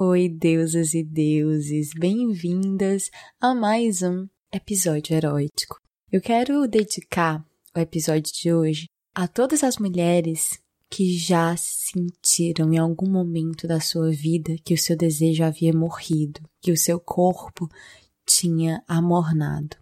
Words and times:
Oi, 0.01 0.27
deusas 0.27 0.93
e 0.93 1.01
deuses, 1.01 1.91
bem-vindas 1.97 3.09
a 3.39 3.55
mais 3.55 4.01
um 4.01 4.27
episódio 4.53 5.15
erótico. 5.15 5.77
Eu 6.11 6.19
quero 6.19 6.67
dedicar 6.67 7.41
o 7.73 7.79
episódio 7.79 8.33
de 8.33 8.53
hoje 8.53 8.91
a 9.13 9.27
todas 9.27 9.63
as 9.63 9.77
mulheres 9.77 10.59
que 10.89 11.17
já 11.17 11.55
sentiram 11.57 12.73
em 12.73 12.77
algum 12.77 13.09
momento 13.09 13.67
da 13.67 13.79
sua 13.79 14.11
vida 14.11 14.55
que 14.63 14.73
o 14.73 14.77
seu 14.77 14.95
desejo 14.95 15.43
havia 15.43 15.73
morrido, 15.73 16.41
que 16.61 16.71
o 16.71 16.77
seu 16.77 16.99
corpo 16.99 17.67
tinha 18.25 18.83
amornado. 18.87 19.75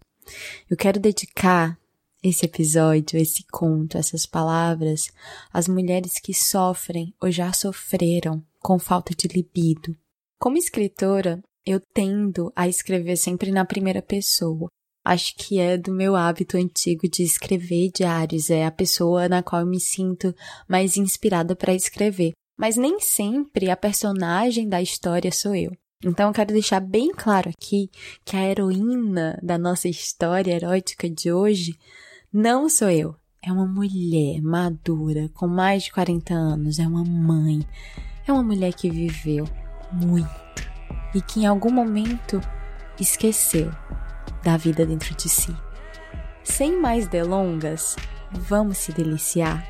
Eu 0.69 0.77
quero 0.77 0.99
dedicar 0.99 1.77
esse 2.23 2.45
episódio, 2.45 3.19
esse 3.19 3.43
conto, 3.51 3.97
essas 3.97 4.25
palavras 4.25 5.07
às 5.51 5.67
mulheres 5.67 6.19
que 6.19 6.33
sofrem 6.33 7.13
ou 7.21 7.31
já 7.31 7.51
sofreram 7.51 8.43
com 8.59 8.77
falta 8.77 9.13
de 9.16 9.27
libido. 9.27 9.97
Como 10.39 10.57
escritora, 10.57 11.41
eu 11.66 11.79
tendo 11.93 12.51
a 12.55 12.67
escrever 12.67 13.17
sempre 13.17 13.51
na 13.51 13.66
primeira 13.66 14.01
pessoa, 14.01 14.69
acho 15.03 15.35
que 15.35 15.59
é 15.59 15.77
do 15.77 15.91
meu 15.91 16.16
hábito 16.16 16.57
antigo 16.57 17.09
de 17.09 17.23
escrever 17.23 17.91
diários, 17.94 18.49
é 18.49 18.66
a 18.66 18.71
pessoa 18.71 19.27
na 19.27 19.41
qual 19.41 19.61
eu 19.61 19.67
me 19.67 19.80
sinto 19.80 20.33
mais 20.67 20.97
inspirada 20.97 21.55
para 21.55 21.73
escrever. 21.73 22.31
Mas 22.57 22.77
nem 22.77 22.99
sempre 22.99 23.69
a 23.69 23.77
personagem 23.77 24.69
da 24.69 24.81
história 24.81 25.31
sou 25.31 25.55
eu. 25.55 25.72
Então 26.03 26.29
eu 26.29 26.33
quero 26.33 26.53
deixar 26.53 26.79
bem 26.79 27.11
claro 27.11 27.49
aqui 27.49 27.89
que 28.25 28.35
a 28.35 28.47
heroína 28.47 29.39
da 29.41 29.57
nossa 29.57 29.88
história 29.88 30.53
erótica 30.53 31.09
de 31.09 31.31
hoje 31.31 31.75
não 32.33 32.67
sou 32.67 32.89
eu. 32.89 33.16
É 33.44 33.52
uma 33.52 33.66
mulher 33.66 34.41
madura, 34.41 35.29
com 35.33 35.47
mais 35.47 35.83
de 35.83 35.91
40 35.91 36.33
anos, 36.33 36.79
é 36.79 36.88
uma 36.88 37.03
mãe. 37.03 37.59
É 38.27 38.31
uma 38.31 38.44
mulher 38.44 38.73
que 38.73 38.89
viveu 38.89 39.45
muito 39.91 40.29
e 41.13 41.22
que 41.22 41.41
em 41.41 41.45
algum 41.45 41.72
momento 41.72 42.39
esqueceu 42.99 43.72
da 44.44 44.58
vida 44.58 44.86
dentro 44.86 45.16
de 45.16 45.30
si. 45.30 45.56
Sem 46.44 46.80
mais 46.80 47.08
delongas, 47.08 47.95
vamos 48.31 48.78
se 48.78 48.92
deliciar? 48.92 49.67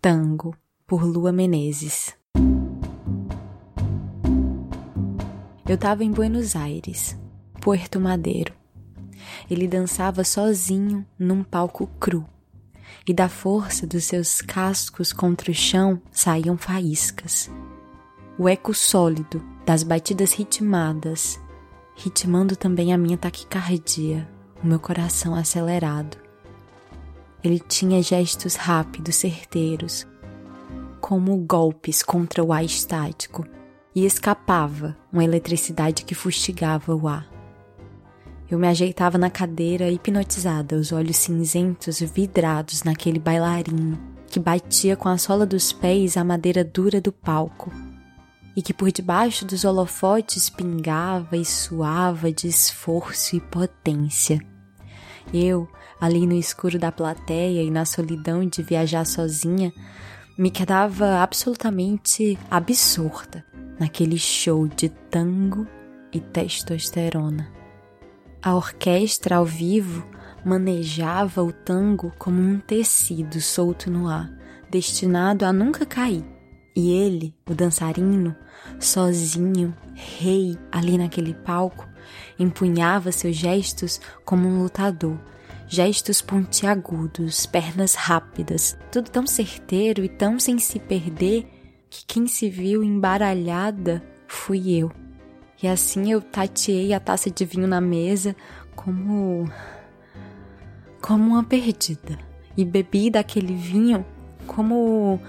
Tango, 0.00 0.54
por 0.86 1.02
Lua 1.02 1.32
Menezes. 1.32 2.14
Eu 5.66 5.76
estava 5.76 6.04
em 6.04 6.10
Buenos 6.10 6.54
Aires, 6.54 7.18
Puerto 7.60 7.98
Madeiro 7.98 8.63
ele 9.50 9.68
dançava 9.68 10.24
sozinho 10.24 11.06
num 11.18 11.42
palco 11.42 11.86
cru, 11.98 12.26
e 13.06 13.12
da 13.12 13.28
força 13.28 13.86
dos 13.86 14.04
seus 14.04 14.40
cascos 14.40 15.12
contra 15.12 15.50
o 15.50 15.54
chão 15.54 16.00
saíam 16.10 16.56
faíscas. 16.56 17.50
O 18.38 18.48
eco 18.48 18.74
sólido 18.74 19.42
das 19.64 19.82
batidas 19.82 20.32
ritmadas, 20.32 21.40
ritmando 21.94 22.56
também 22.56 22.92
a 22.92 22.98
minha 22.98 23.16
taquicardia, 23.16 24.28
o 24.62 24.66
meu 24.66 24.80
coração 24.80 25.34
acelerado. 25.34 26.16
Ele 27.42 27.58
tinha 27.58 28.02
gestos 28.02 28.56
rápidos, 28.56 29.16
certeiros, 29.16 30.06
como 31.00 31.36
golpes 31.36 32.02
contra 32.02 32.42
o 32.42 32.52
ar 32.52 32.64
estático, 32.64 33.46
e 33.94 34.04
escapava 34.04 34.96
uma 35.12 35.22
eletricidade 35.22 36.04
que 36.04 36.14
fustigava 36.14 36.94
o 36.94 37.06
ar. 37.06 37.33
Eu 38.54 38.58
me 38.60 38.68
ajeitava 38.68 39.18
na 39.18 39.28
cadeira 39.28 39.90
hipnotizada, 39.90 40.76
os 40.76 40.92
olhos 40.92 41.16
cinzentos 41.16 41.98
vidrados 41.98 42.84
naquele 42.84 43.18
bailarino 43.18 43.98
que 44.28 44.38
batia 44.38 44.94
com 44.94 45.08
a 45.08 45.18
sola 45.18 45.44
dos 45.44 45.72
pés 45.72 46.16
a 46.16 46.22
madeira 46.22 46.62
dura 46.62 47.00
do 47.00 47.10
palco 47.10 47.72
e 48.54 48.62
que 48.62 48.72
por 48.72 48.92
debaixo 48.92 49.44
dos 49.44 49.64
holofotes 49.64 50.48
pingava 50.48 51.36
e 51.36 51.44
suava 51.44 52.30
de 52.30 52.46
esforço 52.46 53.34
e 53.34 53.40
potência. 53.40 54.40
Eu, 55.32 55.68
ali 56.00 56.24
no 56.24 56.34
escuro 56.34 56.78
da 56.78 56.92
plateia 56.92 57.60
e 57.60 57.72
na 57.72 57.84
solidão 57.84 58.46
de 58.48 58.62
viajar 58.62 59.04
sozinha, 59.04 59.72
me 60.38 60.52
quedava 60.52 61.18
absolutamente 61.20 62.38
absurda 62.48 63.44
naquele 63.80 64.16
show 64.16 64.68
de 64.68 64.90
tango 64.90 65.66
e 66.12 66.20
testosterona. 66.20 67.63
A 68.44 68.54
orquestra 68.54 69.36
ao 69.36 69.46
vivo 69.46 70.06
manejava 70.44 71.42
o 71.42 71.50
tango 71.50 72.12
como 72.18 72.42
um 72.42 72.60
tecido 72.60 73.40
solto 73.40 73.90
no 73.90 74.06
ar, 74.06 74.30
destinado 74.70 75.46
a 75.46 75.52
nunca 75.52 75.86
cair. 75.86 76.22
E 76.76 76.92
ele, 76.92 77.34
o 77.48 77.54
dançarino, 77.54 78.36
sozinho, 78.78 79.74
rei 79.94 80.58
ali 80.70 80.98
naquele 80.98 81.32
palco, 81.32 81.88
empunhava 82.38 83.10
seus 83.12 83.34
gestos 83.34 83.98
como 84.26 84.46
um 84.46 84.62
lutador, 84.62 85.18
gestos 85.66 86.20
pontiagudos, 86.20 87.46
pernas 87.46 87.94
rápidas, 87.94 88.76
tudo 88.92 89.08
tão 89.08 89.26
certeiro 89.26 90.04
e 90.04 90.08
tão 90.10 90.38
sem 90.38 90.58
se 90.58 90.78
perder 90.78 91.46
que 91.88 92.04
quem 92.04 92.26
se 92.26 92.50
viu 92.50 92.84
embaralhada 92.84 94.04
fui 94.28 94.70
eu. 94.70 95.03
E 95.62 95.68
assim 95.68 96.10
eu 96.10 96.20
tateei 96.20 96.92
a 96.92 97.00
taça 97.00 97.30
de 97.30 97.44
vinho 97.44 97.66
na 97.66 97.80
mesa 97.80 98.34
como. 98.74 99.48
como 101.00 101.32
uma 101.32 101.44
perdida. 101.44 102.18
E 102.56 102.64
bebi 102.64 103.10
daquele 103.10 103.54
vinho 103.54 104.04
como 104.46 105.20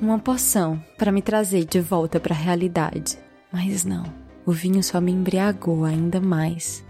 uma 0.00 0.18
poção 0.18 0.82
para 0.98 1.12
me 1.12 1.22
trazer 1.22 1.64
de 1.64 1.80
volta 1.80 2.18
para 2.18 2.34
a 2.34 2.38
realidade. 2.38 3.18
Mas 3.52 3.84
não, 3.84 4.04
o 4.44 4.52
vinho 4.52 4.82
só 4.82 5.00
me 5.00 5.12
embriagou 5.12 5.84
ainda 5.84 6.20
mais. 6.20 6.84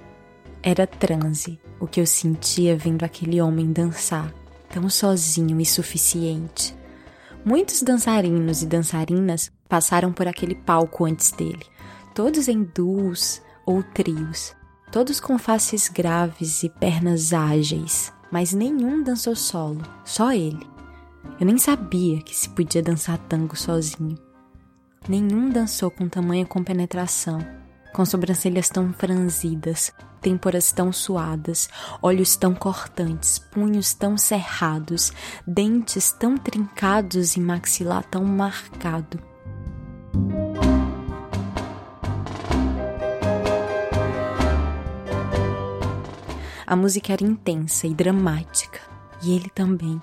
Era 0.63 0.87
transe 0.87 1.61
o 1.81 1.87
que 1.87 2.01
eu 2.01 2.07
sentia 2.07 2.77
vendo 2.77 3.05
aquele 3.05 3.41
homem 3.41 3.73
dançar, 3.73 4.33
tão 4.71 4.89
sozinho 4.89 5.61
e 5.61 5.67
suficiente. 5.67 6.75
Muitos 7.45 7.83
dançarinos 7.83 8.63
e 8.63 8.67
dançarinas 8.67 9.51
passaram 9.69 10.13
por 10.13 10.29
aquele 10.29 10.55
palco 10.55 11.05
antes 11.05 11.33
dele, 11.33 11.67
todos 12.15 12.49
em 12.49 12.63
duos 12.63 13.43
ou 13.65 13.83
trios, 13.83 14.55
todos 14.91 15.21
com 15.21 15.39
faces 15.39 15.89
graves 15.89 16.63
e 16.63 16.69
pernas 16.69 17.33
ágeis, 17.33 18.13
mas 18.31 18.53
nenhum 18.53 19.03
dançou 19.03 19.35
solo, 19.35 19.83
só 20.05 20.33
ele. 20.33 20.67
Eu 21.39 21.47
nem 21.47 21.59
sabia 21.59 22.21
que 22.23 22.37
se 22.37 22.49
podia 22.49 22.83
dançar 22.83 23.19
tango 23.19 23.57
sozinho. 23.57 24.19
Nenhum 25.09 25.51
dançou 25.51 25.91
com 25.91 26.09
tamanha 26.09 26.47
compenetração, 26.47 27.39
com 27.93 28.05
sobrancelhas 28.05 28.69
tão 28.69 28.93
franzidas, 28.93 29.93
têmporas 30.21 30.71
tão 30.71 30.93
suadas, 30.93 31.69
olhos 32.01 32.37
tão 32.37 32.55
cortantes, 32.55 33.39
punhos 33.39 33.93
tão 33.93 34.17
cerrados, 34.17 35.13
dentes 35.47 36.13
tão 36.13 36.37
trincados 36.37 37.37
e 37.37 37.41
maxilar 37.41 38.05
tão 38.05 38.25
marcado. 38.25 39.19
A 46.73 46.77
música 46.77 47.13
era 47.13 47.23
intensa 47.23 47.87
e 47.87 47.93
dramática, 47.93 48.81
e 49.23 49.37
ele 49.37 49.51
também. 49.51 50.01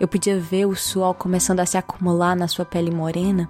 Eu 0.00 0.08
podia 0.08 0.40
ver 0.40 0.66
o 0.66 0.74
suor 0.74 1.14
começando 1.14 1.60
a 1.60 1.66
se 1.66 1.78
acumular 1.78 2.34
na 2.34 2.48
sua 2.48 2.64
pele 2.64 2.90
morena, 2.90 3.48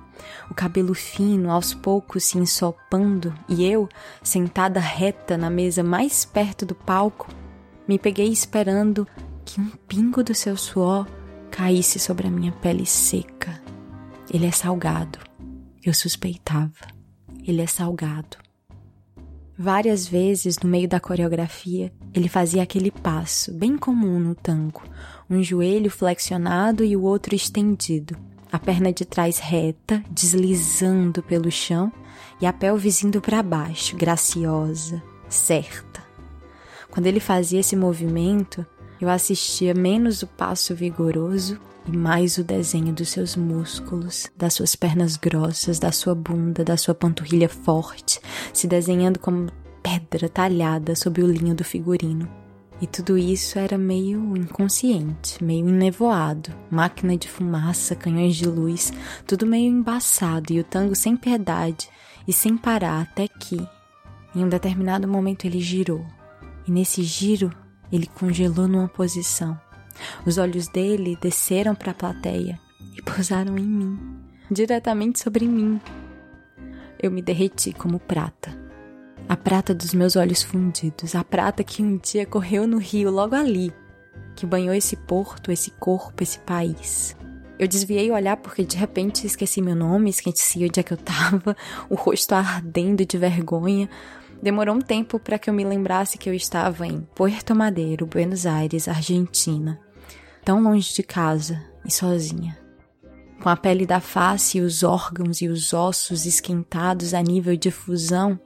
o 0.51 0.53
cabelo 0.53 0.93
fino 0.93 1.51
aos 1.51 1.73
poucos 1.73 2.23
se 2.25 2.37
ensopando, 2.37 3.33
e 3.49 3.65
eu, 3.65 3.89
sentada 4.23 4.79
reta 4.79 5.39
na 5.39 5.49
mesa 5.49 5.83
mais 5.83 6.27
perto 6.27 6.67
do 6.67 6.75
palco, 6.75 7.29
me 7.89 7.99
peguei 7.99 8.29
esperando 8.29 9.09
que 9.43 9.59
um 9.59 9.71
pingo 9.89 10.23
do 10.23 10.35
seu 10.35 10.55
suor 10.55 11.09
caísse 11.51 11.99
sobre 11.99 12.29
a 12.29 12.31
minha 12.31 12.53
pele 12.53 12.85
seca. 12.85 13.59
Ele 14.31 14.45
é 14.45 14.53
salgado. 14.53 15.19
Eu 15.83 15.95
suspeitava. 15.95 16.89
Ele 17.43 17.63
é 17.63 17.67
salgado. 17.67 18.37
Várias 19.63 20.09
vezes, 20.09 20.57
no 20.59 20.71
meio 20.71 20.89
da 20.89 20.99
coreografia, 20.99 21.93
ele 22.15 22.31
fazia 22.31 22.63
aquele 22.63 22.91
passo, 22.91 23.53
bem 23.53 23.77
comum 23.77 24.19
no 24.19 24.35
tango, 24.35 24.83
um 25.29 25.43
joelho 25.43 25.91
flexionado 25.91 26.83
e 26.83 26.97
o 26.97 27.03
outro 27.03 27.35
estendido, 27.35 28.17
a 28.51 28.59
perna 28.59 28.91
de 28.91 29.05
trás 29.05 29.39
reta, 29.39 30.03
deslizando 30.11 31.23
pelo 31.23 31.51
chão 31.51 31.93
e 32.41 32.47
a 32.47 32.55
pelvis 32.55 33.05
indo 33.05 33.21
para 33.21 33.43
baixo, 33.43 33.95
graciosa, 33.99 35.03
certa. 35.29 36.03
Quando 36.91 37.05
ele 37.05 37.21
fazia 37.21 37.61
esse 37.61 37.77
movimento, 37.77 38.65
eu 38.99 39.11
assistia 39.11 39.75
menos 39.75 40.23
o 40.23 40.27
passo 40.27 40.75
vigoroso 40.75 41.61
e 41.93 41.97
mais 41.97 42.39
o 42.39 42.45
desenho 42.45 42.93
dos 42.93 43.09
seus 43.09 43.35
músculos, 43.35 44.31
das 44.37 44.55
suas 44.55 44.77
pernas 44.77 45.17
grossas, 45.17 45.81
da 45.81 45.91
sua 45.91 46.15
bunda, 46.15 46.65
da 46.65 46.77
sua 46.77 46.95
panturrilha 46.95 47.49
forte, 47.49 48.21
se 48.53 48.69
desenhando 48.69 49.19
como 49.19 49.51
pedra 49.83 50.29
talhada 50.29 50.95
sob 50.95 51.21
o 51.21 51.27
linho 51.27 51.55
do 51.55 51.65
figurino. 51.65 52.31
E 52.81 52.87
tudo 52.87 53.19
isso 53.19 53.59
era 53.59 53.77
meio 53.77 54.37
inconsciente, 54.37 55.43
meio 55.43 55.69
enevoado, 55.69 56.51
máquina 56.71 57.17
de 57.17 57.29
fumaça, 57.29 57.97
canhões 57.97 58.37
de 58.37 58.47
luz, 58.47 58.93
tudo 59.27 59.45
meio 59.45 59.71
embaçado 59.71 60.53
e 60.53 60.61
o 60.61 60.65
tango 60.65 60.95
sem 60.95 61.17
piedade 61.17 61.89
e 62.27 62.33
sem 62.33 62.57
parar 62.57 63.03
até 63.03 63.27
que, 63.27 63.57
em 64.35 64.45
um 64.45 64.49
determinado 64.49 65.09
momento, 65.09 65.45
ele 65.45 65.61
girou. 65.61 66.07
E 66.67 66.71
nesse 66.71 67.03
giro, 67.03 67.53
ele 67.93 68.07
congelou 68.07 68.69
numa 68.69 68.89
posição 68.89 69.59
os 70.27 70.39
olhos 70.39 70.69
dele 70.69 71.19
desceram 71.21 71.75
para 71.75 71.93
a 71.93 71.95
plateia 71.95 72.59
e 72.97 73.03
pousaram 73.03 73.57
em 73.57 73.67
mim, 73.67 73.99
diretamente 74.51 75.21
sobre 75.21 75.47
mim. 75.47 75.81
Eu 77.03 77.11
me 77.11 77.23
derreti 77.23 77.73
como 77.73 77.99
prata. 77.99 78.59
A 79.29 79.37
prata 79.37 79.73
dos 79.73 79.95
meus 79.95 80.17
olhos 80.17 80.43
fundidos, 80.43 81.15
a 81.15 81.23
prata 81.23 81.63
que 81.63 81.83
um 81.83 81.97
dia 81.97 82.27
correu 82.27 82.67
no 82.67 82.79
rio 82.79 83.11
logo 83.11 83.35
ali, 83.35 83.73
que 84.35 84.45
banhou 84.45 84.75
esse 84.75 84.97
porto, 84.97 85.53
esse 85.53 85.71
corpo, 85.71 86.23
esse 86.23 86.39
país. 86.41 87.17
Eu 87.59 87.69
desviei 87.69 88.11
o 88.11 88.15
olhar 88.15 88.37
porque 88.39 88.65
de 88.65 88.77
repente 88.77 89.27
esqueci 89.27 89.63
meu 89.63 89.77
nome, 89.77 90.11
esqueci 90.11 90.65
onde 90.65 90.81
é 90.81 90.83
que 90.83 90.93
eu 90.93 90.97
tava, 90.97 91.57
o 91.89 91.95
rosto 91.95 92.35
ardendo 92.35 93.05
de 93.05 93.19
vergonha. 93.19 93.89
Demorou 94.43 94.75
um 94.75 94.81
tempo 94.81 95.19
para 95.19 95.39
que 95.39 95.49
eu 95.49 95.55
me 95.55 95.63
lembrasse 95.63 96.19
que 96.19 96.29
eu 96.29 96.35
estava 96.35 96.87
em 96.87 97.07
Puerto 97.15 97.55
Madeiro, 97.55 98.07
Buenos 98.07 98.47
Aires, 98.47 98.89
Argentina 98.89 99.79
tão 100.45 100.63
longe 100.63 100.95
de 100.95 101.03
casa 101.03 101.63
e 101.85 101.93
sozinha. 101.93 102.59
Com 103.43 103.49
a 103.49 103.57
pele 103.57 103.87
da 103.87 104.01
face 104.01 104.59
e 104.59 104.61
os 104.61 104.83
órgãos 104.83 105.41
e 105.41 105.49
os 105.49 105.73
ossos 105.73 106.27
esquentados 106.27 107.15
a 107.15 107.23
nível 107.23 107.57
de 107.57 107.71
fusão, 107.71 108.39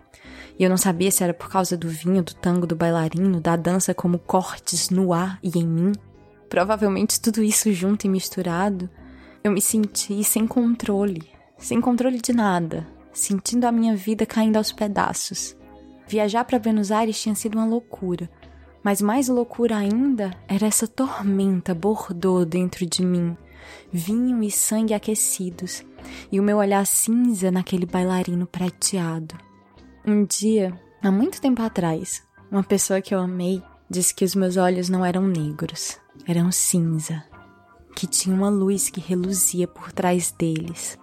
e 0.59 0.63
eu 0.63 0.71
não 0.71 0.77
sabia 0.77 1.11
se 1.11 1.25
era 1.25 1.35
por 1.35 1.49
causa 1.49 1.77
do 1.77 1.89
vinho, 1.89 2.23
do 2.23 2.35
tango, 2.35 2.67
do 2.67 2.77
bailarino, 2.77 3.41
da 3.41 3.57
dança 3.57 3.93
como 3.93 4.19
cortes 4.19 4.91
no 4.91 5.13
ar 5.13 5.39
e 5.43 5.59
em 5.59 5.67
mim. 5.67 5.93
Provavelmente 6.49 7.21
tudo 7.21 7.43
isso 7.43 7.73
junto 7.73 8.07
e 8.07 8.09
misturado, 8.09 8.89
eu 9.43 9.51
me 9.51 9.61
senti 9.61 10.23
sem 10.23 10.47
controle, 10.47 11.29
sem 11.59 11.81
controle 11.81 12.21
de 12.21 12.33
nada, 12.33 12.87
sentindo 13.13 13.65
a 13.65 13.73
minha 13.73 13.97
vida 13.97 14.25
caindo 14.25 14.57
aos 14.57 14.71
pedaços. 14.71 15.57
Viajar 16.07 16.45
para 16.45 16.59
Buenos 16.59 16.93
Aires 16.93 17.21
tinha 17.21 17.35
sido 17.35 17.59
uma 17.59 17.67
loucura, 17.67 18.31
mas 18.85 19.01
mais 19.01 19.29
loucura 19.29 19.79
ainda 19.79 20.31
era 20.47 20.67
essa 20.67 20.87
tormenta 20.87 21.75
bordou 21.75 22.45
dentro 22.45 22.85
de 22.85 23.03
mim, 23.03 23.35
vinho 23.91 24.43
e 24.43 24.51
sangue 24.51 24.93
aquecidos, 24.93 25.83
e 26.31 26.39
o 26.39 26.43
meu 26.43 26.59
olhar 26.59 26.87
cinza 26.87 27.51
naquele 27.51 27.87
bailarino 27.87 28.47
prateado. 28.47 29.35
Um 30.07 30.25
dia, 30.25 30.79
há 31.03 31.11
muito 31.11 31.41
tempo 31.41 31.63
atrás, 31.63 32.23
uma 32.51 32.63
pessoa 32.63 33.01
que 33.01 33.15
eu 33.15 33.19
amei 33.19 33.63
disse 33.89 34.15
que 34.15 34.25
os 34.25 34.35
meus 34.35 34.59
olhos 34.59 34.91
não 34.91 35.03
eram 35.03 35.27
negros, 35.27 35.99
eram 36.27 36.53
cinza, 36.53 37.25
que 37.97 38.07
tinha 38.07 38.37
uma 38.37 38.51
luz 38.51 38.91
que 38.91 39.01
reluzia 39.01 39.67
por 39.67 39.93
trás 39.93 40.31
deles. 40.31 40.99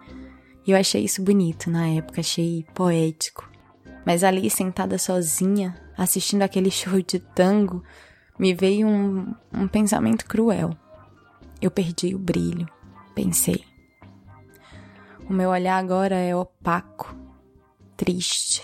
E 0.67 0.71
eu 0.71 0.77
achei 0.77 1.03
isso 1.03 1.23
bonito 1.23 1.71
na 1.71 1.87
época, 1.87 2.21
achei 2.21 2.63
poético. 2.75 3.49
Mas 4.05 4.23
ali, 4.23 4.49
sentada 4.49 4.97
sozinha, 4.99 5.75
assistindo 6.03 6.41
aquele 6.41 6.71
show 6.71 6.99
de 6.99 7.19
tango, 7.19 7.83
me 8.37 8.53
veio 8.53 8.87
um, 8.87 9.35
um 9.53 9.67
pensamento 9.67 10.25
cruel. 10.25 10.75
Eu 11.61 11.69
perdi 11.69 12.15
o 12.15 12.19
brilho, 12.19 12.67
pensei. 13.13 13.63
O 15.29 15.33
meu 15.33 15.51
olhar 15.51 15.77
agora 15.77 16.15
é 16.15 16.35
opaco, 16.35 17.15
triste. 17.95 18.63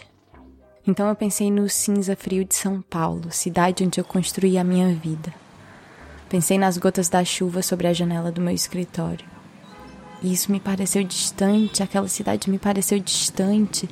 Então 0.85 1.07
eu 1.07 1.15
pensei 1.15 1.51
no 1.51 1.69
cinza 1.69 2.15
frio 2.15 2.43
de 2.43 2.55
São 2.55 2.81
Paulo, 2.81 3.31
cidade 3.31 3.83
onde 3.83 3.99
eu 3.99 4.05
construí 4.05 4.57
a 4.57 4.63
minha 4.63 4.93
vida. 4.95 5.31
Pensei 6.27 6.57
nas 6.57 6.77
gotas 6.77 7.07
da 7.07 7.23
chuva 7.23 7.61
sobre 7.61 7.87
a 7.87 7.93
janela 7.93 8.31
do 8.31 8.41
meu 8.41 8.53
escritório. 8.53 9.25
E 10.23 10.33
isso 10.33 10.51
me 10.51 10.59
pareceu 10.59 11.03
distante, 11.03 11.83
aquela 11.83 12.07
cidade 12.07 12.49
me 12.49 12.57
pareceu 12.57 12.99
distante 12.99 13.87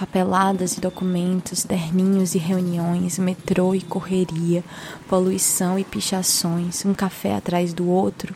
papeladas 0.00 0.78
e 0.78 0.80
documentos, 0.80 1.62
terninhos 1.62 2.34
e 2.34 2.38
reuniões, 2.38 3.18
metrô 3.18 3.74
e 3.74 3.82
correria, 3.82 4.64
poluição 5.06 5.78
e 5.78 5.84
pichações, 5.84 6.86
um 6.86 6.94
café 6.94 7.34
atrás 7.34 7.74
do 7.74 7.86
outro 7.86 8.34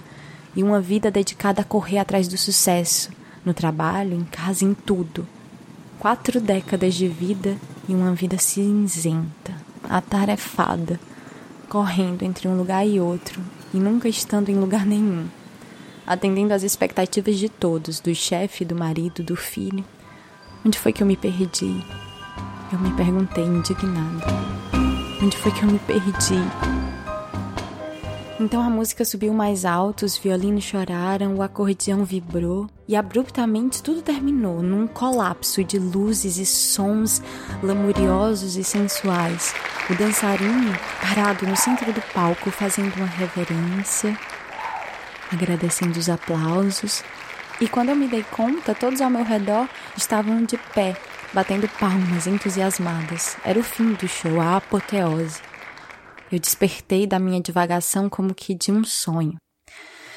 e 0.55 0.63
uma 0.63 0.79
vida 0.79 1.11
dedicada 1.11 1.63
a 1.63 1.65
correr 1.65 1.97
atrás 1.97 2.29
do 2.29 2.37
sucesso, 2.37 3.11
no 3.43 3.55
trabalho, 3.55 4.15
em 4.15 4.25
casa, 4.25 4.63
em 4.63 4.75
tudo. 4.75 5.27
Quatro 5.99 6.39
décadas 6.39 6.93
de 6.93 7.09
vida 7.09 7.57
e 7.89 7.95
uma 7.95 8.13
vida 8.13 8.37
cinzenta, 8.37 9.55
atarefada, 9.89 11.01
correndo 11.71 12.25
entre 12.25 12.47
um 12.47 12.59
lugar 12.59 12.87
e 12.87 13.01
outro 13.01 13.41
e 13.73 13.79
nunca 13.79 14.07
estando 14.07 14.51
em 14.51 14.57
lugar 14.57 14.85
nenhum, 14.85 15.27
atendendo 16.07 16.53
às 16.53 16.63
expectativas 16.63 17.39
de 17.39 17.49
todos, 17.49 18.01
do 18.01 18.15
chefe, 18.15 18.67
do 18.67 18.77
marido, 18.77 19.23
do 19.23 19.35
filho 19.35 19.83
Onde 20.67 20.79
foi 20.79 20.95
que 20.95 21.03
eu 21.03 21.07
me 21.07 21.15
perdi? 21.17 21.85
Eu 22.73 22.79
me 22.79 22.91
perguntei 22.95 23.45
indignada. 23.45 24.25
Onde 25.23 25.37
foi 25.37 25.53
que 25.53 25.63
eu 25.63 25.71
me 25.71 25.79
perdi? 25.81 26.41
Então 28.41 28.63
a 28.63 28.71
música 28.71 29.05
subiu 29.05 29.35
mais 29.35 29.67
alto, 29.67 30.07
os 30.07 30.17
violinos 30.17 30.65
choraram, 30.65 31.35
o 31.35 31.43
acordeão 31.43 32.03
vibrou 32.03 32.67
e 32.89 32.97
abruptamente 32.97 33.83
tudo 33.83 34.01
terminou 34.01 34.63
num 34.63 34.87
colapso 34.87 35.63
de 35.63 35.79
luzes 35.79 36.39
e 36.39 36.47
sons 36.47 37.23
lamuriosos 37.63 38.57
e 38.57 38.65
sensuais. 38.65 39.55
O 39.91 39.95
dançarino 39.95 40.73
parado 41.01 41.47
no 41.47 41.57
centro 41.57 41.93
do 41.93 42.01
palco 42.15 42.51
fazendo 42.51 42.97
uma 42.97 43.07
reverência, 43.07 44.19
agradecendo 45.31 45.99
os 45.99 46.09
aplausos, 46.09 47.05
e 47.61 47.69
quando 47.69 47.91
eu 47.91 47.97
me 47.97 48.09
dei 48.09 48.25
conta, 48.25 48.75
todos 48.75 49.01
ao 49.01 49.09
meu 49.09 49.23
redor 49.23 49.69
estavam 49.97 50.45
de 50.45 50.59
pé, 50.75 50.97
batendo 51.33 51.69
palmas 51.79 52.27
entusiasmadas. 52.27 53.37
Era 53.45 53.59
o 53.59 53.63
fim 53.63 53.93
do 53.93 54.09
show, 54.09 54.41
a 54.41 54.57
apoteose. 54.57 55.41
Eu 56.33 56.39
despertei 56.41 57.07
da 57.07 57.19
minha 57.19 57.41
divagação 57.41 58.09
como 58.09 58.35
que 58.35 58.55
de 58.55 58.73
um 58.73 58.83
sonho. 58.83 59.37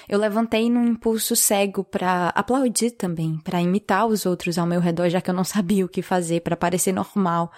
Eu 0.10 0.18
levantei 0.18 0.70
num 0.70 0.88
impulso 0.88 1.36
cego 1.36 1.84
para 1.84 2.30
aplaudir 2.30 2.92
também, 2.92 3.38
para 3.44 3.62
imitar 3.62 4.08
os 4.08 4.26
outros 4.26 4.58
ao 4.58 4.66
meu 4.66 4.80
redor, 4.80 5.10
já 5.10 5.22
que 5.22 5.30
eu 5.30 5.36
não 5.36 5.44
sabia 5.44 5.86
o 5.86 5.90
que 5.90 6.02
fazer 6.02 6.42
para 6.42 6.58
parecer 6.58 6.94
normal. 6.94 7.52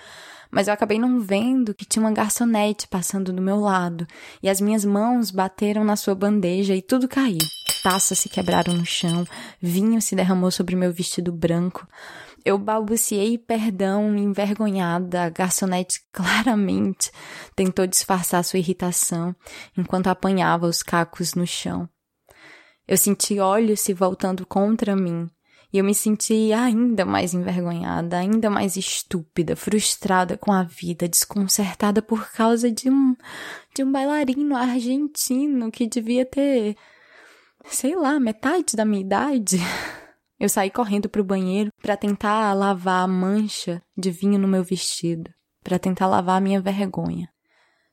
Mas 0.51 0.67
eu 0.67 0.73
acabei 0.73 0.99
não 0.99 1.21
vendo 1.21 1.75
que 1.75 1.85
tinha 1.85 2.03
uma 2.03 2.11
garçonete 2.11 2.87
passando 2.87 3.31
do 3.31 3.41
meu 3.41 3.59
lado, 3.59 4.05
e 4.41 4.49
as 4.49 4.59
minhas 4.59 4.83
mãos 4.83 5.29
bateram 5.31 5.85
na 5.85 5.95
sua 5.95 6.15
bandeja 6.15 6.75
e 6.75 6.81
tudo 6.81 7.07
caiu 7.07 7.37
taças 7.81 8.19
se 8.19 8.29
quebraram 8.29 8.73
no 8.73 8.85
chão, 8.85 9.25
vinho 9.61 10.01
se 10.01 10.15
derramou 10.15 10.51
sobre 10.51 10.75
meu 10.75 10.91
vestido 10.91 11.31
branco. 11.31 11.87
Eu 12.45 12.57
balbuciei 12.57 13.37
perdão, 13.37 14.15
envergonhada. 14.15 15.23
A 15.23 15.29
garçonete 15.29 16.01
claramente 16.11 17.11
tentou 17.55 17.85
disfarçar 17.85 18.43
sua 18.43 18.59
irritação 18.59 19.35
enquanto 19.77 20.07
apanhava 20.07 20.65
os 20.65 20.81
cacos 20.81 21.33
no 21.33 21.45
chão. 21.45 21.87
Eu 22.87 22.97
senti 22.97 23.39
olhos 23.39 23.81
se 23.81 23.93
voltando 23.93 24.45
contra 24.45 24.95
mim 24.95 25.29
e 25.71 25.77
eu 25.77 25.83
me 25.83 25.93
senti 25.93 26.51
ainda 26.51 27.05
mais 27.05 27.35
envergonhada, 27.35 28.17
ainda 28.17 28.49
mais 28.49 28.75
estúpida, 28.75 29.55
frustrada 29.55 30.35
com 30.35 30.51
a 30.51 30.63
vida, 30.63 31.07
desconcertada 31.07 32.01
por 32.01 32.31
causa 32.31 32.71
de 32.71 32.89
um 32.89 33.15
de 33.75 33.83
um 33.83 33.91
bailarino 33.91 34.55
argentino 34.55 35.71
que 35.71 35.85
devia 35.85 36.25
ter 36.25 36.75
sei 37.71 37.95
lá, 37.95 38.19
metade 38.19 38.75
da 38.75 38.85
minha 38.85 39.01
idade. 39.01 39.57
Eu 40.39 40.47
saí 40.47 40.69
correndo 40.69 41.09
para 41.09 41.21
o 41.21 41.25
banheiro 41.25 41.69
para 41.81 41.97
tentar 41.97 42.53
lavar 42.53 43.03
a 43.03 43.07
mancha 43.07 43.81
de 43.97 44.09
vinho 44.09 44.39
no 44.39 44.47
meu 44.47 44.63
vestido, 44.63 45.29
para 45.61 45.77
tentar 45.77 46.07
lavar 46.07 46.37
a 46.37 46.41
minha 46.41 46.61
vergonha. 46.61 47.29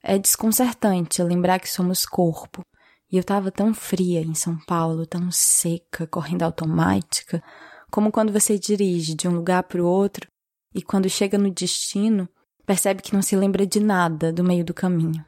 É 0.01 0.17
desconcertante 0.17 1.21
lembrar 1.23 1.59
que 1.59 1.69
somos 1.69 2.07
corpo. 2.07 2.63
E 3.11 3.17
eu 3.17 3.21
estava 3.21 3.51
tão 3.51 3.75
fria 3.75 4.21
em 4.21 4.35
São 4.35 4.57
Paulo, 4.67 5.07
tão 5.07 5.31
seca, 5.31 6.07
correndo 6.07 6.43
automática, 6.43 7.43
como 7.91 8.13
quando 8.13 8.33
você 8.33 8.59
dirige 8.59 9.15
de 9.15 9.27
um 9.27 9.35
lugar 9.35 9.65
para 9.65 9.83
o 9.83 9.87
outro 9.87 10.29
e 10.73 10.83
quando 10.83 11.09
chega 11.09 11.37
no 11.37 11.51
destino, 11.51 12.29
percebe 12.65 13.03
que 13.03 13.15
não 13.15 13.23
se 13.23 13.35
lembra 13.35 13.67
de 13.67 13.81
nada 13.81 14.33
do 14.33 14.45
meio 14.45 14.65
do 14.65 14.75
caminho. 14.75 15.25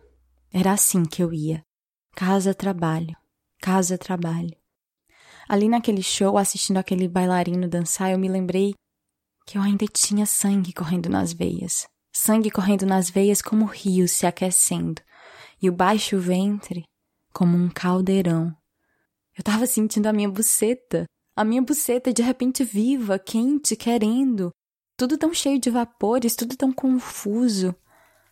Era 0.52 0.72
assim 0.72 1.04
que 1.04 1.22
eu 1.22 1.32
ia. 1.32 1.64
Casa, 2.14 2.54
trabalho. 2.54 3.16
Casa, 3.60 3.98
trabalho. 3.98 4.56
Ali 5.48 5.68
naquele 5.68 6.02
show, 6.02 6.36
assistindo 6.38 6.76
aquele 6.76 7.08
bailarino 7.08 7.66
dançar, 7.66 8.12
eu 8.12 8.18
me 8.18 8.28
lembrei 8.28 8.74
que 9.46 9.56
eu 9.56 9.62
ainda 9.62 9.86
tinha 9.86 10.26
sangue 10.26 10.72
correndo 10.72 11.08
nas 11.08 11.32
veias. 11.32 11.86
Sangue 12.12 12.50
correndo 12.50 12.84
nas 12.84 13.08
veias 13.08 13.40
como 13.40 13.64
rios 13.64 14.10
se 14.12 14.26
aquecendo. 14.26 15.00
E 15.60 15.68
o 15.68 15.72
baixo 15.72 16.18
ventre 16.18 16.84
como 17.32 17.56
um 17.56 17.68
caldeirão. 17.68 18.54
Eu 19.36 19.42
tava 19.42 19.66
sentindo 19.66 20.06
a 20.06 20.12
minha 20.12 20.28
buceta. 20.28 21.04
A 21.34 21.44
minha 21.44 21.62
buceta 21.62 22.12
de 22.12 22.22
repente 22.22 22.62
viva, 22.62 23.18
quente, 23.18 23.74
querendo. 23.74 24.50
Tudo 24.96 25.16
tão 25.16 25.32
cheio 25.32 25.58
de 25.58 25.70
vapores, 25.70 26.36
tudo 26.36 26.56
tão 26.56 26.72
confuso. 26.72 27.74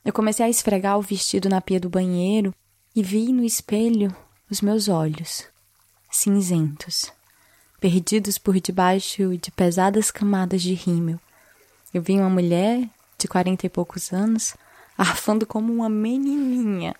Eu 0.04 0.12
comecei 0.12 0.44
a 0.44 0.50
esfregar 0.50 0.98
o 0.98 1.02
vestido 1.02 1.48
na 1.48 1.60
pia 1.60 1.80
do 1.80 1.88
banheiro 1.88 2.52
e 2.94 3.02
vi 3.02 3.32
no 3.32 3.44
espelho 3.44 4.14
os 4.48 4.60
meus 4.60 4.88
olhos 4.88 5.44
cinzentos, 6.08 7.12
perdidos 7.80 8.38
por 8.38 8.58
debaixo 8.60 9.36
de 9.36 9.50
pesadas 9.50 10.12
camadas 10.12 10.62
de 10.62 10.72
rímel. 10.72 11.18
Eu 11.92 12.00
vi 12.00 12.14
uma 12.14 12.30
mulher 12.30 12.88
de 13.18 13.26
quarenta 13.26 13.66
e 13.66 13.68
poucos 13.68 14.12
anos 14.12 14.54
arfando 14.96 15.44
como 15.44 15.72
uma 15.72 15.88
menininha. 15.88 16.94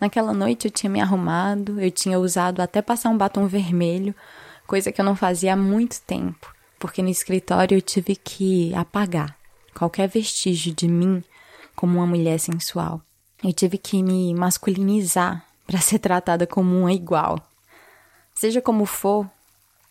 Naquela 0.00 0.32
noite 0.32 0.66
eu 0.66 0.70
tinha 0.70 0.88
me 0.88 1.00
arrumado, 1.00 1.78
eu 1.78 1.90
tinha 1.90 2.18
usado 2.18 2.60
até 2.60 2.80
passar 2.80 3.10
um 3.10 3.18
batom 3.18 3.46
vermelho, 3.46 4.14
coisa 4.66 4.90
que 4.90 5.00
eu 5.00 5.04
não 5.04 5.14
fazia 5.14 5.52
há 5.52 5.56
muito 5.56 6.00
tempo, 6.00 6.52
porque 6.78 7.02
no 7.02 7.10
escritório 7.10 7.76
eu 7.76 7.82
tive 7.82 8.16
que 8.16 8.74
apagar 8.74 9.36
qualquer 9.74 10.08
vestígio 10.08 10.74
de 10.74 10.88
mim 10.88 11.22
como 11.76 11.98
uma 11.98 12.06
mulher 12.06 12.40
sensual. 12.40 13.02
Eu 13.44 13.52
tive 13.52 13.76
que 13.76 14.02
me 14.02 14.34
masculinizar 14.34 15.46
para 15.66 15.80
ser 15.80 15.98
tratada 15.98 16.46
como 16.46 16.78
uma 16.78 16.92
igual. 16.92 17.38
Seja 18.34 18.60
como 18.60 18.86
for, 18.86 19.28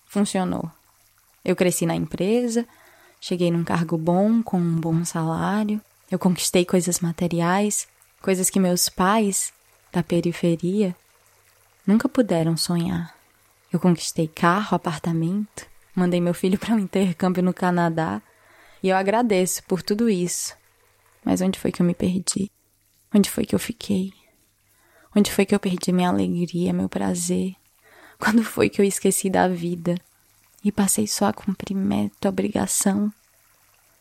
funcionou. 0.05 0.69
Eu 1.43 1.55
cresci 1.55 1.85
na 1.85 1.95
empresa, 1.95 2.67
cheguei 3.19 3.51
num 3.51 3.63
cargo 3.63 3.97
bom, 3.97 4.43
com 4.43 4.57
um 4.57 4.75
bom 4.75 5.03
salário, 5.05 5.81
eu 6.09 6.19
conquistei 6.19 6.65
coisas 6.65 6.99
materiais, 6.99 7.87
coisas 8.21 8.49
que 8.49 8.59
meus 8.59 8.89
pais, 8.89 9.53
da 9.91 10.03
periferia, 10.03 10.95
nunca 11.85 12.09
puderam 12.09 12.57
sonhar. 12.57 13.15
Eu 13.71 13.79
conquistei 13.79 14.27
carro, 14.27 14.75
apartamento, 14.75 15.65
mandei 15.95 16.19
meu 16.19 16.33
filho 16.33 16.59
para 16.59 16.75
um 16.75 16.79
intercâmbio 16.79 17.41
no 17.41 17.53
Canadá 17.53 18.21
e 18.83 18.89
eu 18.89 18.97
agradeço 18.97 19.63
por 19.63 19.81
tudo 19.81 20.09
isso. 20.09 20.55
Mas 21.23 21.41
onde 21.41 21.59
foi 21.59 21.71
que 21.71 21.81
eu 21.81 21.85
me 21.85 21.93
perdi? 21.93 22.51
Onde 23.13 23.29
foi 23.29 23.45
que 23.45 23.55
eu 23.55 23.59
fiquei? 23.59 24.13
Onde 25.15 25.31
foi 25.31 25.45
que 25.45 25.53
eu 25.53 25.59
perdi 25.59 25.91
minha 25.91 26.09
alegria, 26.09 26.71
meu 26.71 26.87
prazer? 26.87 27.53
Quando 28.17 28.43
foi 28.43 28.69
que 28.69 28.79
eu 28.79 28.85
esqueci 28.85 29.29
da 29.29 29.47
vida 29.47 29.95
e 30.63 30.71
passei 30.71 31.05
só 31.05 31.25
a 31.25 31.33
cumprir 31.33 31.75
meta, 31.75 32.29
obrigação? 32.29 33.11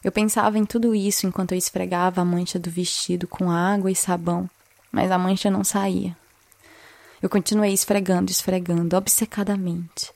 Eu 0.04 0.12
pensava 0.12 0.56
em 0.58 0.64
tudo 0.64 0.94
isso 0.94 1.26
enquanto 1.26 1.52
eu 1.52 1.58
esfregava 1.58 2.20
a 2.20 2.24
mancha 2.24 2.58
do 2.58 2.70
vestido 2.70 3.26
com 3.26 3.50
água 3.50 3.90
e 3.90 3.96
sabão, 3.96 4.48
mas 4.92 5.10
a 5.10 5.18
mancha 5.18 5.50
não 5.50 5.64
saía. 5.64 6.16
Eu 7.20 7.28
continuei 7.28 7.72
esfregando, 7.72 8.30
esfregando, 8.30 8.96
obcecadamente. 8.96 10.12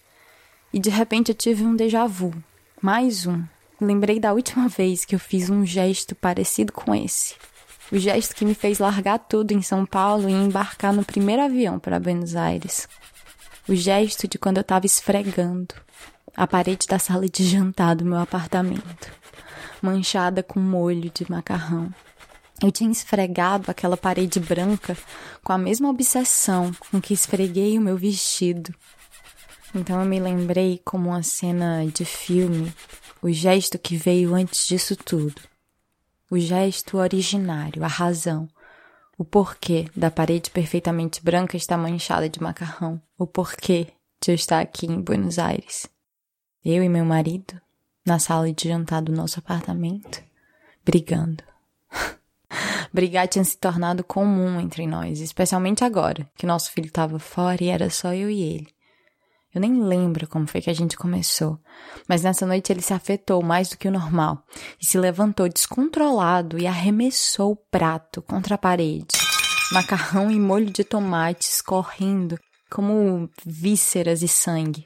E 0.73 0.79
de 0.79 0.91
repente 0.91 1.31
eu 1.31 1.35
tive 1.35 1.65
um 1.65 1.77
déjà 1.77 2.07
vu. 2.07 2.33
Mais 2.81 3.27
um. 3.27 3.43
Lembrei 3.81 4.21
da 4.21 4.33
última 4.33 4.69
vez 4.69 5.05
que 5.05 5.15
eu 5.15 5.19
fiz 5.19 5.51
um 5.51 5.67
gesto 5.67 6.15
parecido 6.15 6.73
com 6.73 6.95
esse. 6.95 7.35
O 7.93 7.99
gesto 7.99 8.35
que 8.35 8.45
me 8.45 8.55
fez 8.55 8.79
largar 8.79 9.19
tudo 9.19 9.53
em 9.53 9.63
São 9.63 9.85
Paulo 9.85 10.29
e 10.29 10.33
embarcar 10.33 10.93
no 10.93 11.05
primeiro 11.05 11.43
avião 11.43 11.79
para 11.79 12.01
Buenos 12.01 12.35
Aires 12.35 12.89
o 13.67 13.75
gesto 13.75 14.29
de 14.29 14.39
quando 14.39 14.59
eu 14.59 14.63
estava 14.63 14.85
esfregando 14.85 15.75
a 16.37 16.47
parede 16.47 16.87
da 16.87 16.99
sala 16.99 17.29
de 17.29 17.45
jantar 17.47 17.97
do 17.97 18.05
meu 18.05 18.19
apartamento, 18.19 19.11
manchada 19.81 20.43
com 20.43 20.61
molho 20.61 21.11
de 21.15 21.31
macarrão. 21.31 21.93
Eu 22.63 22.71
tinha 22.71 22.91
esfregado 22.91 23.71
aquela 23.71 23.97
parede 23.97 24.39
branca 24.39 24.97
com 25.43 25.53
a 25.53 25.59
mesma 25.59 25.89
obsessão 25.89 26.73
com 26.91 27.01
que 27.01 27.15
esfreguei 27.15 27.79
o 27.79 27.81
meu 27.81 27.97
vestido. 27.97 28.75
Então 29.75 30.01
eu 30.01 30.07
me 30.07 30.21
lembrei 30.21 30.81
como 30.85 31.09
uma 31.09 31.23
cena 31.23 31.85
de 31.87 32.05
filme, 32.05 32.73
o 33.23 33.33
gesto 33.33 33.79
que 33.79 33.97
veio 33.97 34.35
antes 34.35 34.67
disso 34.67 34.95
tudo. 34.95 35.41
O 36.35 36.41
gesto 36.41 36.99
originário, 36.99 37.85
a 37.85 37.87
razão, 37.87 38.49
o 39.17 39.25
porquê 39.25 39.89
da 39.95 40.11
parede 40.11 40.51
perfeitamente 40.51 41.23
branca 41.23 41.57
estar 41.57 41.79
manchada 41.79 42.29
de 42.29 42.43
macarrão. 42.43 43.01
O 43.17 43.25
porquê 43.25 43.93
de 44.21 44.33
eu 44.33 44.35
estar 44.35 44.59
aqui 44.59 44.85
em 44.85 45.01
Buenos 45.01 45.39
Aires. 45.39 45.89
Eu 46.65 46.83
e 46.83 46.89
meu 46.89 47.05
marido, 47.05 47.55
na 48.05 48.19
sala 48.19 48.53
de 48.53 48.69
jantar 48.69 49.01
do 49.01 49.13
nosso 49.13 49.39
apartamento, 49.39 50.25
brigando. 50.85 51.45
Brigar 52.93 53.29
tinha 53.29 53.45
se 53.45 53.57
tornado 53.57 54.03
comum 54.03 54.61
entre 54.61 54.89
nós, 54.89 55.21
especialmente 55.21 55.85
agora, 55.85 56.29
que 56.37 56.47
nosso 56.47 56.73
filho 56.73 56.89
estava 56.89 57.21
fora 57.21 57.63
e 57.63 57.69
era 57.69 57.89
só 57.91 58.13
eu 58.13 58.29
e 58.29 58.43
ele. 58.43 58.74
Eu 59.55 59.61
nem 59.61 59.81
lembro 59.83 60.27
como 60.27 60.49
foi 60.49 60.61
que 60.61 60.69
a 60.71 60.75
gente 60.75 60.97
começou, 60.97 61.61
mas 62.09 62.23
nessa 62.23 62.45
noite 62.45 62.73
ele 62.73 62.83
se 62.83 62.93
afetou 62.93 63.41
mais 63.41 63.69
do 63.69 63.79
que 63.79 63.87
o 63.87 63.93
normal 63.93 64.43
e 64.83 64.85
se 64.85 64.99
levantou 64.99 65.49
descontrolado 65.49 66.59
e 66.59 66.67
arremessou 66.67 67.53
o 67.53 67.57
prato 67.57 68.21
contra 68.21 68.57
a 68.57 68.59
parede. 68.59 69.07
Macarrão 69.73 70.31
e 70.31 70.41
molho 70.41 70.71
de 70.71 70.83
tomate 70.83 71.49
escorrendo 71.49 72.37
como 72.71 73.31
vísceras 73.47 74.23
e 74.23 74.29
sangue. 74.29 74.85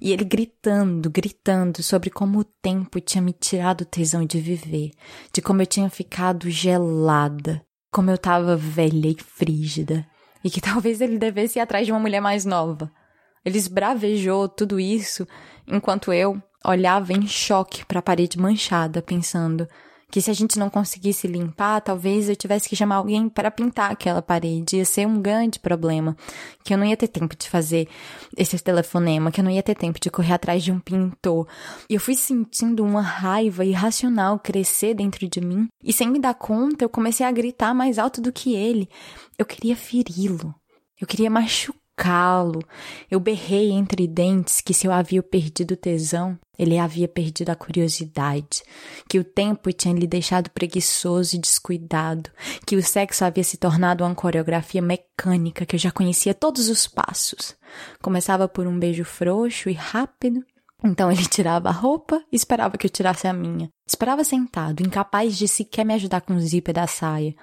E 0.00 0.10
ele 0.10 0.24
gritando, 0.24 1.10
gritando 1.10 1.82
sobre 1.82 2.08
como 2.08 2.38
o 2.38 2.44
tempo 2.44 2.98
tinha 3.00 3.20
me 3.20 3.32
tirado 3.32 3.82
o 3.82 3.86
tesão 3.86 4.24
de 4.24 4.40
viver, 4.40 4.92
de 5.30 5.42
como 5.42 5.60
eu 5.60 5.66
tinha 5.66 5.90
ficado 5.90 6.48
gelada, 6.48 7.62
como 7.92 8.10
eu 8.10 8.14
estava 8.14 8.56
velha 8.56 9.08
e 9.08 9.16
frígida, 9.22 10.06
e 10.42 10.48
que 10.48 10.60
talvez 10.60 11.02
ele 11.02 11.18
devesse 11.18 11.58
ir 11.58 11.60
atrás 11.60 11.84
de 11.84 11.92
uma 11.92 12.00
mulher 12.00 12.20
mais 12.20 12.46
nova. 12.46 12.90
Ele 13.46 13.58
esbravejou 13.58 14.48
tudo 14.48 14.80
isso 14.80 15.24
enquanto 15.68 16.12
eu 16.12 16.42
olhava 16.64 17.12
em 17.12 17.28
choque 17.28 17.86
para 17.86 18.00
a 18.00 18.02
parede 18.02 18.36
manchada, 18.36 19.00
pensando 19.00 19.68
que 20.10 20.20
se 20.20 20.30
a 20.30 20.34
gente 20.34 20.58
não 20.58 20.68
conseguisse 20.68 21.28
limpar, 21.28 21.80
talvez 21.80 22.28
eu 22.28 22.34
tivesse 22.34 22.68
que 22.68 22.74
chamar 22.74 22.96
alguém 22.96 23.28
para 23.28 23.48
pintar 23.50 23.92
aquela 23.92 24.20
parede. 24.20 24.78
Ia 24.78 24.84
ser 24.84 25.06
um 25.06 25.22
grande 25.22 25.60
problema, 25.60 26.16
que 26.64 26.74
eu 26.74 26.78
não 26.78 26.84
ia 26.84 26.96
ter 26.96 27.06
tempo 27.06 27.36
de 27.36 27.48
fazer 27.48 27.88
esse 28.36 28.58
telefonema, 28.58 29.30
que 29.30 29.40
eu 29.40 29.44
não 29.44 29.50
ia 29.50 29.62
ter 29.62 29.76
tempo 29.76 30.00
de 30.00 30.10
correr 30.10 30.32
atrás 30.32 30.64
de 30.64 30.72
um 30.72 30.80
pintor. 30.80 31.46
E 31.88 31.94
eu 31.94 32.00
fui 32.00 32.16
sentindo 32.16 32.84
uma 32.84 33.02
raiva 33.02 33.64
irracional 33.64 34.40
crescer 34.40 34.94
dentro 34.94 35.28
de 35.28 35.40
mim, 35.40 35.68
e 35.84 35.92
sem 35.92 36.10
me 36.10 36.18
dar 36.18 36.34
conta, 36.34 36.84
eu 36.84 36.88
comecei 36.88 37.24
a 37.24 37.30
gritar 37.30 37.72
mais 37.74 37.96
alto 37.96 38.20
do 38.20 38.32
que 38.32 38.56
ele. 38.56 38.88
Eu 39.38 39.46
queria 39.46 39.76
feri-lo. 39.76 40.52
Eu 41.00 41.06
queria 41.06 41.30
machucar 41.30 41.85
calo. 41.96 42.60
Eu 43.10 43.18
berrei 43.18 43.70
entre 43.70 44.06
dentes 44.06 44.60
que 44.60 44.74
se 44.74 44.86
eu 44.86 44.92
havia 44.92 45.22
perdido 45.22 45.72
o 45.72 45.76
tesão, 45.76 46.38
ele 46.58 46.78
havia 46.78 47.08
perdido 47.08 47.50
a 47.50 47.56
curiosidade, 47.56 48.62
que 49.08 49.18
o 49.18 49.24
tempo 49.24 49.72
tinha 49.72 49.94
lhe 49.94 50.06
deixado 50.06 50.50
preguiçoso 50.50 51.36
e 51.36 51.38
descuidado, 51.38 52.30
que 52.66 52.76
o 52.76 52.82
sexo 52.82 53.24
havia 53.24 53.44
se 53.44 53.56
tornado 53.56 54.04
uma 54.04 54.14
coreografia 54.14 54.82
mecânica 54.82 55.66
que 55.66 55.76
eu 55.76 55.80
já 55.80 55.90
conhecia 55.90 56.34
todos 56.34 56.68
os 56.68 56.86
passos. 56.86 57.56
Começava 58.02 58.46
por 58.48 58.66
um 58.66 58.78
beijo 58.78 59.04
frouxo 59.04 59.68
e 59.68 59.72
rápido, 59.72 60.44
então 60.86 61.10
ele 61.10 61.26
tirava 61.26 61.68
a 61.68 61.72
roupa 61.72 62.22
e 62.30 62.36
esperava 62.36 62.78
que 62.78 62.86
eu 62.86 62.90
tirasse 62.90 63.26
a 63.26 63.32
minha. 63.32 63.68
Esperava 63.86 64.22
sentado, 64.22 64.82
incapaz 64.82 65.36
de 65.36 65.48
sequer 65.48 65.84
me 65.84 65.94
ajudar 65.94 66.20
com 66.20 66.34
o 66.34 66.40
zíper 66.40 66.72
da 66.74 66.86
saia. 66.86 67.34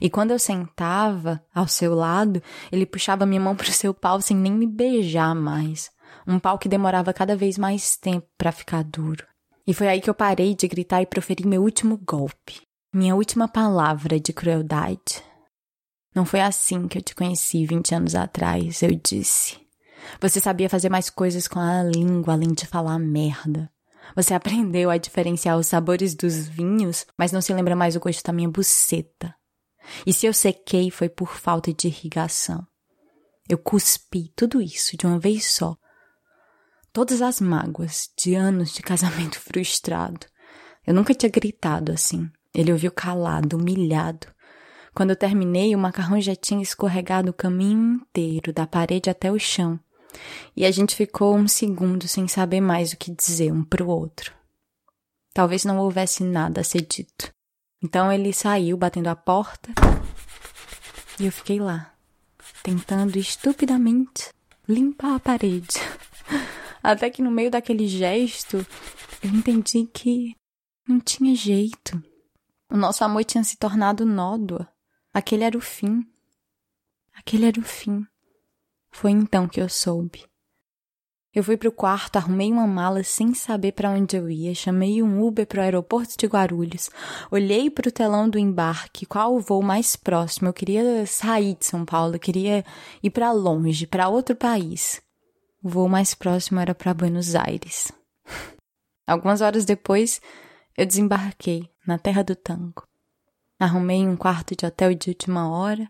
E 0.00 0.10
quando 0.10 0.32
eu 0.32 0.38
sentava 0.38 1.42
ao 1.54 1.66
seu 1.66 1.94
lado, 1.94 2.42
ele 2.70 2.84
puxava 2.84 3.24
minha 3.26 3.40
mão 3.40 3.56
para 3.56 3.68
o 3.68 3.72
seu 3.72 3.94
pau 3.94 4.20
sem 4.20 4.36
nem 4.36 4.52
me 4.52 4.66
beijar 4.66 5.34
mais. 5.34 5.90
Um 6.26 6.38
pau 6.38 6.58
que 6.58 6.68
demorava 6.68 7.12
cada 7.12 7.34
vez 7.34 7.56
mais 7.56 7.96
tempo 7.96 8.26
para 8.36 8.52
ficar 8.52 8.84
duro. 8.84 9.26
E 9.66 9.72
foi 9.72 9.88
aí 9.88 10.00
que 10.00 10.10
eu 10.10 10.14
parei 10.14 10.54
de 10.54 10.68
gritar 10.68 11.00
e 11.00 11.06
proferi 11.06 11.46
meu 11.46 11.62
último 11.62 11.96
golpe. 11.96 12.60
Minha 12.92 13.14
última 13.14 13.48
palavra 13.48 14.20
de 14.20 14.32
crueldade. 14.32 15.22
Não 16.14 16.24
foi 16.24 16.40
assim 16.40 16.88
que 16.88 16.98
eu 16.98 17.02
te 17.02 17.14
conheci 17.14 17.64
vinte 17.64 17.94
anos 17.94 18.14
atrás, 18.14 18.82
eu 18.82 18.90
disse. 18.90 19.58
Você 20.20 20.40
sabia 20.40 20.68
fazer 20.68 20.88
mais 20.88 21.10
coisas 21.10 21.48
com 21.48 21.58
a 21.58 21.82
língua 21.82 22.34
além 22.34 22.52
de 22.52 22.66
falar 22.66 22.98
merda. 22.98 23.70
Você 24.16 24.34
aprendeu 24.34 24.90
a 24.90 24.96
diferenciar 24.96 25.58
os 25.58 25.66
sabores 25.66 26.14
dos 26.14 26.48
vinhos, 26.48 27.06
mas 27.16 27.32
não 27.32 27.40
se 27.40 27.52
lembra 27.52 27.76
mais 27.76 27.96
o 27.96 28.00
gosto 28.00 28.24
da 28.24 28.32
minha 28.32 28.48
buceta. 28.48 29.34
E 30.06 30.12
se 30.12 30.26
eu 30.26 30.32
sequei 30.32 30.90
foi 30.90 31.08
por 31.08 31.36
falta 31.36 31.72
de 31.72 31.88
irrigação. 31.88 32.66
Eu 33.48 33.58
cuspi 33.58 34.32
tudo 34.36 34.60
isso 34.60 34.96
de 34.96 35.06
uma 35.06 35.18
vez 35.18 35.52
só. 35.52 35.76
Todas 36.92 37.22
as 37.22 37.40
mágoas 37.40 38.08
de 38.18 38.34
anos 38.34 38.72
de 38.72 38.82
casamento 38.82 39.38
frustrado. 39.40 40.26
Eu 40.86 40.94
nunca 40.94 41.14
tinha 41.14 41.30
gritado 41.30 41.92
assim. 41.92 42.28
Ele 42.54 42.72
ouviu 42.72 42.90
calado, 42.90 43.56
humilhado. 43.56 44.26
Quando 44.94 45.10
eu 45.10 45.16
terminei, 45.16 45.74
o 45.74 45.78
macarrão 45.78 46.20
já 46.20 46.34
tinha 46.34 46.62
escorregado 46.62 47.30
o 47.30 47.34
caminho 47.34 47.94
inteiro, 47.94 48.52
da 48.52 48.66
parede 48.66 49.08
até 49.08 49.30
o 49.30 49.38
chão. 49.38 49.78
E 50.56 50.64
a 50.64 50.70
gente 50.70 50.94
ficou 50.94 51.36
um 51.36 51.48
segundo 51.48 52.06
sem 52.08 52.26
saber 52.28 52.60
mais 52.60 52.92
o 52.92 52.96
que 52.96 53.10
dizer 53.10 53.52
um 53.52 53.64
para 53.64 53.84
o 53.84 53.88
outro. 53.88 54.32
Talvez 55.32 55.64
não 55.64 55.78
houvesse 55.78 56.22
nada 56.24 56.60
a 56.60 56.64
ser 56.64 56.82
dito. 56.82 57.32
Então 57.82 58.12
ele 58.12 58.32
saiu 58.32 58.76
batendo 58.76 59.08
a 59.08 59.16
porta 59.16 59.70
e 61.18 61.26
eu 61.26 61.32
fiquei 61.32 61.58
lá, 61.58 61.94
tentando 62.62 63.18
estupidamente 63.18 64.30
limpar 64.68 65.14
a 65.14 65.20
parede. 65.20 65.78
Até 66.82 67.10
que 67.10 67.22
no 67.22 67.30
meio 67.30 67.50
daquele 67.50 67.86
gesto 67.86 68.66
eu 69.22 69.30
entendi 69.30 69.86
que 69.86 70.34
não 70.86 70.98
tinha 70.98 71.34
jeito. 71.34 72.02
O 72.70 72.76
nosso 72.76 73.04
amor 73.04 73.24
tinha 73.24 73.44
se 73.44 73.56
tornado 73.56 74.04
nódoa. 74.04 74.68
Aquele 75.12 75.44
era 75.44 75.56
o 75.56 75.60
fim. 75.60 76.06
Aquele 77.14 77.46
era 77.46 77.60
o 77.60 77.64
fim. 77.64 78.06
Foi 78.90 79.10
então 79.10 79.48
que 79.48 79.60
eu 79.60 79.68
soube. 79.68 80.30
Eu 81.32 81.44
fui 81.44 81.56
pro 81.56 81.70
quarto, 81.70 82.16
arrumei 82.16 82.50
uma 82.50 82.66
mala 82.66 83.04
sem 83.04 83.32
saber 83.34 83.70
para 83.70 83.90
onde 83.90 84.16
eu 84.16 84.28
ia, 84.28 84.52
chamei 84.52 85.00
um 85.00 85.24
Uber 85.24 85.46
pro 85.46 85.60
aeroporto 85.60 86.16
de 86.18 86.26
Guarulhos, 86.26 86.90
olhei 87.30 87.70
pro 87.70 87.92
telão 87.92 88.28
do 88.28 88.36
embarque, 88.36 89.06
qual 89.06 89.36
o 89.36 89.40
voo 89.40 89.62
mais 89.62 89.94
próximo. 89.94 90.48
Eu 90.48 90.52
queria 90.52 91.06
sair 91.06 91.54
de 91.54 91.66
São 91.66 91.84
Paulo, 91.84 92.16
eu 92.16 92.18
queria 92.18 92.64
ir 93.00 93.10
para 93.10 93.30
longe, 93.30 93.86
para 93.86 94.08
outro 94.08 94.34
país. 94.34 95.00
O 95.62 95.68
voo 95.68 95.88
mais 95.88 96.14
próximo 96.14 96.58
era 96.58 96.74
para 96.74 96.92
Buenos 96.92 97.36
Aires. 97.36 97.92
Algumas 99.06 99.40
horas 99.40 99.64
depois, 99.64 100.20
eu 100.76 100.84
desembarquei 100.84 101.70
na 101.86 101.96
terra 101.96 102.24
do 102.24 102.34
tango. 102.34 102.82
Arrumei 103.56 104.06
um 104.08 104.16
quarto 104.16 104.56
de 104.56 104.66
hotel 104.66 104.94
de 104.94 105.10
última 105.10 105.48
hora, 105.48 105.88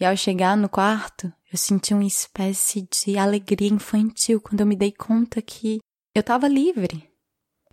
e 0.00 0.04
ao 0.04 0.16
chegar 0.16 0.56
no 0.56 0.68
quarto, 0.68 1.30
eu 1.52 1.58
senti 1.58 1.92
uma 1.92 2.06
espécie 2.06 2.88
de 2.90 3.18
alegria 3.18 3.68
infantil 3.68 4.40
quando 4.40 4.60
eu 4.60 4.66
me 4.66 4.74
dei 4.74 4.90
conta 4.90 5.42
que 5.42 5.80
eu 6.14 6.20
estava 6.20 6.48
livre. 6.48 7.06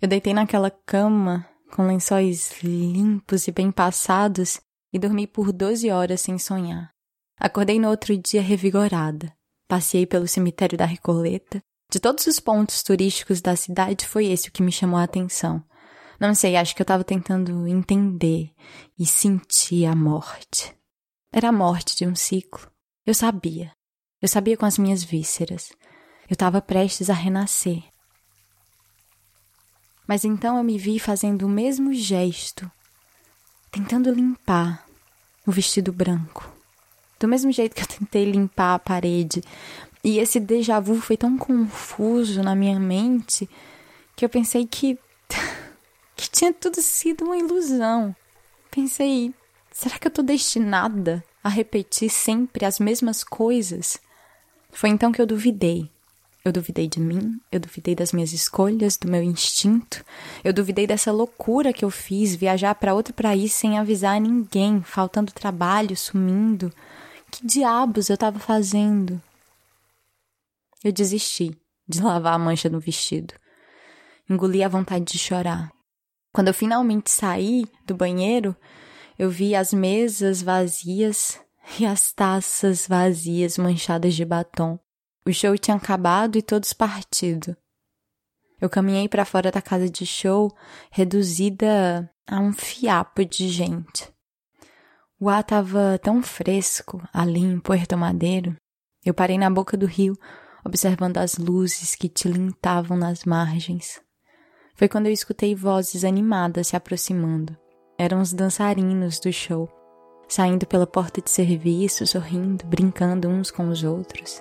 Eu 0.02 0.06
deitei 0.06 0.34
naquela 0.34 0.70
cama 0.70 1.48
com 1.74 1.86
lençóis 1.86 2.62
limpos 2.62 3.48
e 3.48 3.52
bem 3.52 3.72
passados 3.72 4.60
e 4.92 4.98
dormi 4.98 5.26
por 5.26 5.50
12 5.50 5.90
horas 5.90 6.20
sem 6.20 6.38
sonhar. 6.38 6.90
Acordei 7.38 7.80
no 7.80 7.88
outro 7.88 8.14
dia 8.18 8.42
revigorada. 8.42 9.32
Passei 9.66 10.04
pelo 10.04 10.28
cemitério 10.28 10.76
da 10.76 10.84
Recoleta. 10.84 11.62
De 11.90 11.98
todos 11.98 12.26
os 12.26 12.38
pontos 12.38 12.82
turísticos 12.82 13.40
da 13.40 13.56
cidade, 13.56 14.06
foi 14.06 14.26
esse 14.26 14.50
o 14.50 14.52
que 14.52 14.62
me 14.62 14.70
chamou 14.70 14.98
a 14.98 15.04
atenção. 15.04 15.64
Não 16.20 16.34
sei, 16.34 16.54
acho 16.56 16.76
que 16.76 16.82
eu 16.82 16.84
estava 16.84 17.02
tentando 17.02 17.66
entender 17.66 18.52
e 18.98 19.06
sentir 19.06 19.86
a 19.86 19.96
morte. 19.96 20.76
Era 21.32 21.48
a 21.48 21.52
morte 21.52 21.96
de 21.96 22.06
um 22.06 22.14
ciclo, 22.14 22.69
eu 23.06 23.14
sabia. 23.14 23.72
Eu 24.20 24.28
sabia 24.28 24.56
com 24.56 24.66
as 24.66 24.76
minhas 24.76 25.02
vísceras. 25.02 25.72
Eu 26.28 26.34
estava 26.34 26.60
prestes 26.60 27.08
a 27.08 27.14
renascer. 27.14 27.82
Mas 30.06 30.24
então 30.24 30.58
eu 30.58 30.62
me 30.62 30.76
vi 30.76 30.98
fazendo 30.98 31.46
o 31.46 31.48
mesmo 31.48 31.94
gesto, 31.94 32.70
tentando 33.70 34.12
limpar 34.12 34.84
o 35.46 35.50
vestido 35.50 35.92
branco. 35.92 36.52
Do 37.18 37.26
mesmo 37.26 37.50
jeito 37.50 37.74
que 37.74 37.82
eu 37.82 37.86
tentei 37.86 38.24
limpar 38.24 38.74
a 38.74 38.78
parede. 38.78 39.42
E 40.04 40.18
esse 40.18 40.38
déjà 40.38 40.78
vu 40.80 41.00
foi 41.00 41.16
tão 41.16 41.38
confuso 41.38 42.42
na 42.42 42.54
minha 42.54 42.78
mente 42.78 43.48
que 44.14 44.24
eu 44.24 44.28
pensei 44.28 44.66
que. 44.66 44.98
que 46.16 46.28
tinha 46.28 46.52
tudo 46.52 46.82
sido 46.82 47.24
uma 47.24 47.38
ilusão. 47.38 48.14
Pensei, 48.70 49.34
será 49.72 49.98
que 49.98 50.06
eu 50.06 50.12
tô 50.12 50.22
destinada 50.22 51.24
a 51.42 51.48
repetir 51.48 52.10
sempre 52.10 52.64
as 52.64 52.78
mesmas 52.78 53.24
coisas. 53.24 53.98
Foi 54.70 54.88
então 54.88 55.12
que 55.12 55.20
eu 55.20 55.26
duvidei. 55.26 55.90
Eu 56.42 56.52
duvidei 56.52 56.88
de 56.88 56.98
mim, 56.98 57.38
eu 57.52 57.60
duvidei 57.60 57.94
das 57.94 58.12
minhas 58.12 58.32
escolhas, 58.32 58.96
do 58.96 59.10
meu 59.10 59.22
instinto, 59.22 60.02
eu 60.42 60.54
duvidei 60.54 60.86
dessa 60.86 61.12
loucura 61.12 61.70
que 61.70 61.84
eu 61.84 61.90
fiz, 61.90 62.34
viajar 62.34 62.74
para 62.76 62.94
outro 62.94 63.12
país 63.12 63.52
sem 63.52 63.78
avisar 63.78 64.18
ninguém, 64.18 64.80
faltando 64.82 65.32
trabalho, 65.32 65.94
sumindo. 65.94 66.72
Que 67.30 67.46
diabos 67.46 68.08
eu 68.08 68.14
estava 68.14 68.38
fazendo? 68.38 69.20
Eu 70.82 70.92
desisti 70.92 71.54
de 71.86 72.00
lavar 72.02 72.34
a 72.34 72.38
mancha 72.38 72.70
no 72.70 72.80
vestido. 72.80 73.34
Engoli 74.28 74.64
a 74.64 74.68
vontade 74.68 75.04
de 75.04 75.18
chorar. 75.18 75.70
Quando 76.32 76.48
eu 76.48 76.54
finalmente 76.54 77.10
saí 77.10 77.66
do 77.84 77.94
banheiro, 77.94 78.56
eu 79.20 79.28
vi 79.28 79.54
as 79.54 79.70
mesas 79.74 80.40
vazias 80.40 81.38
e 81.78 81.84
as 81.84 82.10
taças 82.10 82.86
vazias 82.86 83.58
manchadas 83.58 84.14
de 84.14 84.24
batom. 84.24 84.78
O 85.26 85.30
show 85.30 85.58
tinha 85.58 85.76
acabado 85.76 86.38
e 86.38 86.42
todos 86.42 86.72
partido. 86.72 87.54
Eu 88.58 88.70
caminhei 88.70 89.10
para 89.10 89.26
fora 89.26 89.52
da 89.52 89.60
casa 89.60 89.90
de 89.90 90.06
show, 90.06 90.50
reduzida 90.90 92.10
a 92.26 92.40
um 92.40 92.50
fiapo 92.50 93.22
de 93.22 93.50
gente. 93.50 94.10
O 95.20 95.28
ar 95.28 95.42
estava 95.42 96.00
tão 96.02 96.22
fresco 96.22 97.06
ali 97.12 97.40
em 97.40 97.60
Puerto 97.60 97.98
Madeiro. 97.98 98.56
Eu 99.04 99.12
parei 99.12 99.36
na 99.36 99.50
boca 99.50 99.76
do 99.76 99.84
rio, 99.84 100.16
observando 100.64 101.18
as 101.18 101.36
luzes 101.36 101.94
que 101.94 102.08
tilintavam 102.08 102.96
nas 102.96 103.26
margens. 103.26 104.00
Foi 104.76 104.88
quando 104.88 105.08
eu 105.08 105.12
escutei 105.12 105.54
vozes 105.54 106.04
animadas 106.04 106.68
se 106.68 106.76
aproximando 106.76 107.54
eram 108.00 108.22
os 108.22 108.32
dançarinos 108.32 109.20
do 109.20 109.30
show, 109.30 109.68
saindo 110.26 110.66
pela 110.66 110.86
porta 110.86 111.20
de 111.20 111.30
serviço, 111.30 112.06
sorrindo, 112.06 112.64
brincando 112.64 113.28
uns 113.28 113.50
com 113.50 113.68
os 113.68 113.84
outros. 113.84 114.40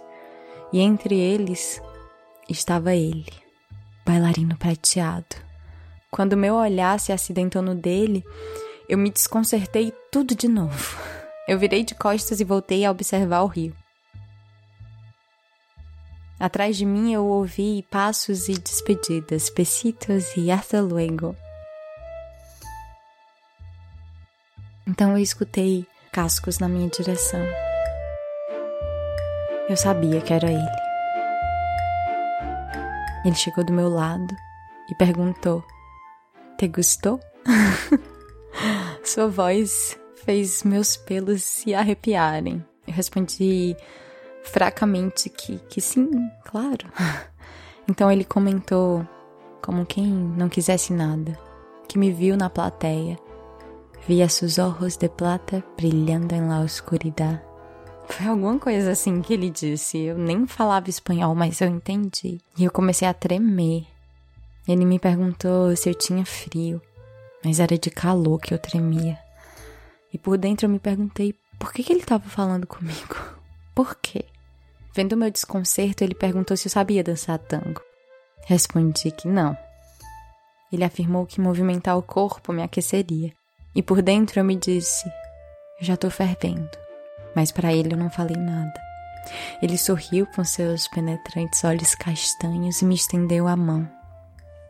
E 0.71 0.79
entre 0.79 1.19
eles 1.19 1.81
estava 2.47 2.95
ele, 2.95 3.25
bailarino 4.05 4.57
prateado. 4.57 5.35
Quando 6.09 6.37
meu 6.37 6.55
olhar 6.55 6.97
se 7.01 7.11
acidentou 7.11 7.61
no 7.61 7.75
dele, 7.75 8.23
eu 8.87 8.97
me 8.97 9.09
desconcertei 9.09 9.93
tudo 10.09 10.33
de 10.33 10.47
novo. 10.47 10.97
Eu 11.45 11.59
virei 11.59 11.83
de 11.83 11.95
costas 11.95 12.39
e 12.39 12.45
voltei 12.45 12.85
a 12.85 12.91
observar 12.91 13.41
o 13.41 13.47
rio. 13.47 13.75
Atrás 16.39 16.77
de 16.77 16.85
mim 16.85 17.11
eu 17.11 17.25
ouvi 17.25 17.85
passos 17.91 18.47
e 18.47 18.53
despedidas, 18.53 19.49
besitos 19.49 20.37
e 20.37 20.49
hasta 20.49 20.79
luego. 20.79 21.35
Então 24.89 25.11
eu 25.11 25.19
escutei 25.19 25.85
cascos 26.11 26.57
na 26.57 26.67
minha 26.67 26.89
direção. 26.89 27.45
Eu 29.69 29.77
sabia 29.77 30.19
que 30.19 30.33
era 30.33 30.51
ele. 30.51 30.79
Ele 33.23 33.35
chegou 33.35 33.63
do 33.63 33.71
meu 33.71 33.87
lado 33.87 34.35
e 34.89 34.95
perguntou: 34.95 35.63
Te 36.57 36.67
gostou? 36.67 37.19
Sua 39.05 39.27
voz 39.27 39.95
fez 40.25 40.63
meus 40.63 40.97
pelos 40.97 41.43
se 41.43 41.75
arrepiarem. 41.75 42.65
Eu 42.87 42.93
respondi 42.95 43.77
fracamente 44.41 45.29
que, 45.29 45.59
que 45.69 45.79
sim, 45.79 46.09
claro. 46.45 46.87
Então 47.87 48.11
ele 48.11 48.23
comentou, 48.23 49.03
como 49.63 49.83
quem 49.83 50.05
não 50.05 50.47
quisesse 50.47 50.93
nada, 50.93 51.35
que 51.87 51.97
me 51.97 52.11
viu 52.11 52.37
na 52.37 52.47
plateia 52.47 53.17
Via 54.07 54.27
seus 54.27 54.57
olhos 54.57 54.97
de 54.97 55.07
plata 55.07 55.63
brilhando 55.77 56.33
em 56.33 56.47
la 56.47 56.61
oscuridad. 56.61 57.41
Foi 58.07 58.25
alguma 58.25 58.57
coisa 58.57 58.91
assim 58.91 59.21
que 59.21 59.33
ele 59.33 59.49
disse. 59.49 59.99
Eu 59.99 60.17
nem 60.17 60.47
falava 60.47 60.89
espanhol, 60.89 61.35
mas 61.35 61.61
eu 61.61 61.67
entendi. 61.67 62.39
E 62.57 62.63
eu 62.63 62.71
comecei 62.71 63.07
a 63.07 63.13
tremer. 63.13 63.85
Ele 64.67 64.83
me 64.83 64.99
perguntou 64.99 65.75
se 65.75 65.89
eu 65.89 65.95
tinha 65.95 66.25
frio, 66.25 66.81
mas 67.43 67.59
era 67.59 67.77
de 67.77 67.89
calor 67.89 68.39
que 68.39 68.53
eu 68.53 68.59
tremia. 68.59 69.17
E 70.11 70.17
por 70.17 70.37
dentro 70.37 70.65
eu 70.65 70.69
me 70.69 70.79
perguntei 70.79 71.35
por 71.59 71.71
que, 71.71 71.83
que 71.83 71.93
ele 71.93 72.01
estava 72.01 72.23
falando 72.27 72.65
comigo. 72.65 73.15
Por 73.75 73.95
quê? 73.95 74.25
Vendo 74.93 75.15
meu 75.15 75.31
desconcerto, 75.31 76.03
ele 76.03 76.13
perguntou 76.13 76.57
se 76.57 76.67
eu 76.67 76.71
sabia 76.71 77.01
dançar 77.01 77.39
tango. 77.39 77.81
Respondi 78.45 79.09
que 79.11 79.25
não. 79.25 79.55
Ele 80.71 80.83
afirmou 80.83 81.25
que 81.25 81.39
movimentar 81.39 81.97
o 81.97 82.01
corpo 82.01 82.51
me 82.51 82.61
aqueceria. 82.61 83.33
E 83.75 83.81
por 83.81 84.01
dentro 84.01 84.39
eu 84.39 84.43
me 84.43 84.55
disse: 84.55 85.09
já 85.79 85.95
tô 85.95 86.09
fervendo. 86.09 86.69
Mas 87.35 87.51
para 87.51 87.73
ele 87.73 87.93
eu 87.93 87.97
não 87.97 88.09
falei 88.09 88.35
nada. 88.35 88.73
Ele 89.61 89.77
sorriu 89.77 90.25
com 90.27 90.43
seus 90.43 90.87
penetrantes 90.87 91.63
olhos 91.63 91.95
castanhos 91.95 92.81
e 92.81 92.85
me 92.85 92.95
estendeu 92.95 93.47
a 93.47 93.55
mão. 93.55 93.89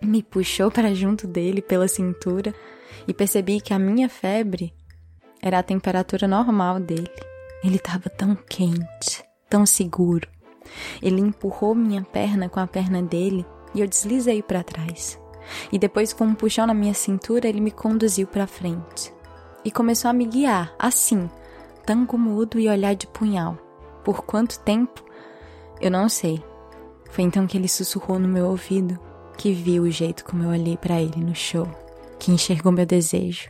Me 0.01 0.23
puxou 0.23 0.69
para 0.71 0.93
junto 0.93 1.27
dele 1.27 1.61
pela 1.61 1.87
cintura 1.87 2.53
e 3.07 3.13
percebi 3.13 3.59
que 3.59 3.73
a 3.73 3.79
minha 3.79 4.09
febre 4.09 4.73
era 5.41 5.59
a 5.59 5.63
temperatura 5.63 6.27
normal 6.27 6.79
dele. 6.79 7.09
Ele 7.63 7.75
estava 7.75 8.09
tão 8.09 8.35
quente, 8.35 9.23
tão 9.49 9.65
seguro. 9.65 10.27
Ele 11.01 11.19
empurrou 11.19 11.73
minha 11.73 12.03
perna 12.03 12.47
com 12.47 12.59
a 12.59 12.67
perna 12.67 13.01
dele 13.01 13.45
e 13.73 13.81
eu 13.81 13.87
deslizei 13.87 14.41
para 14.41 14.63
trás. 14.63 15.18
E 15.71 15.79
depois, 15.79 16.13
com 16.13 16.25
um 16.25 16.35
puxão 16.35 16.65
na 16.67 16.73
minha 16.73 16.93
cintura, 16.93 17.47
ele 17.47 17.61
me 17.61 17.71
conduziu 17.71 18.27
para 18.27 18.47
frente 18.47 19.13
e 19.63 19.71
começou 19.71 20.09
a 20.09 20.13
me 20.13 20.25
guiar, 20.25 20.73
assim, 20.79 21.29
tango 21.85 22.17
mudo 22.17 22.59
e 22.59 22.69
olhar 22.69 22.95
de 22.95 23.07
punhal. 23.07 23.57
Por 24.03 24.23
quanto 24.23 24.59
tempo? 24.59 25.03
Eu 25.81 25.91
não 25.91 26.09
sei. 26.09 26.43
Foi 27.09 27.23
então 27.23 27.47
que 27.47 27.57
ele 27.57 27.67
sussurrou 27.67 28.19
no 28.19 28.27
meu 28.27 28.47
ouvido, 28.47 28.99
que 29.37 29.53
viu 29.53 29.83
o 29.83 29.91
jeito 29.91 30.23
como 30.23 30.43
eu 30.43 30.49
olhei 30.49 30.77
para 30.77 31.01
ele 31.01 31.23
no 31.23 31.35
show, 31.35 31.67
que 32.19 32.31
enxergou 32.31 32.71
meu 32.71 32.85
desejo. 32.85 33.49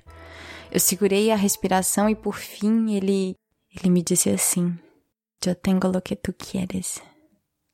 Eu 0.72 0.80
segurei 0.80 1.32
a 1.32 1.36
respiração 1.36 2.10
e 2.10 2.16
por 2.16 2.36
fim 2.36 2.94
ele 2.94 3.36
ele 3.76 3.90
me 3.90 4.02
disse 4.02 4.30
assim: 4.30 4.78
"Eu 5.46 5.56
tenho 5.56 5.80
lo 5.84 6.02
que 6.02 6.16
tu 6.16 6.34
quieres". 6.34 7.02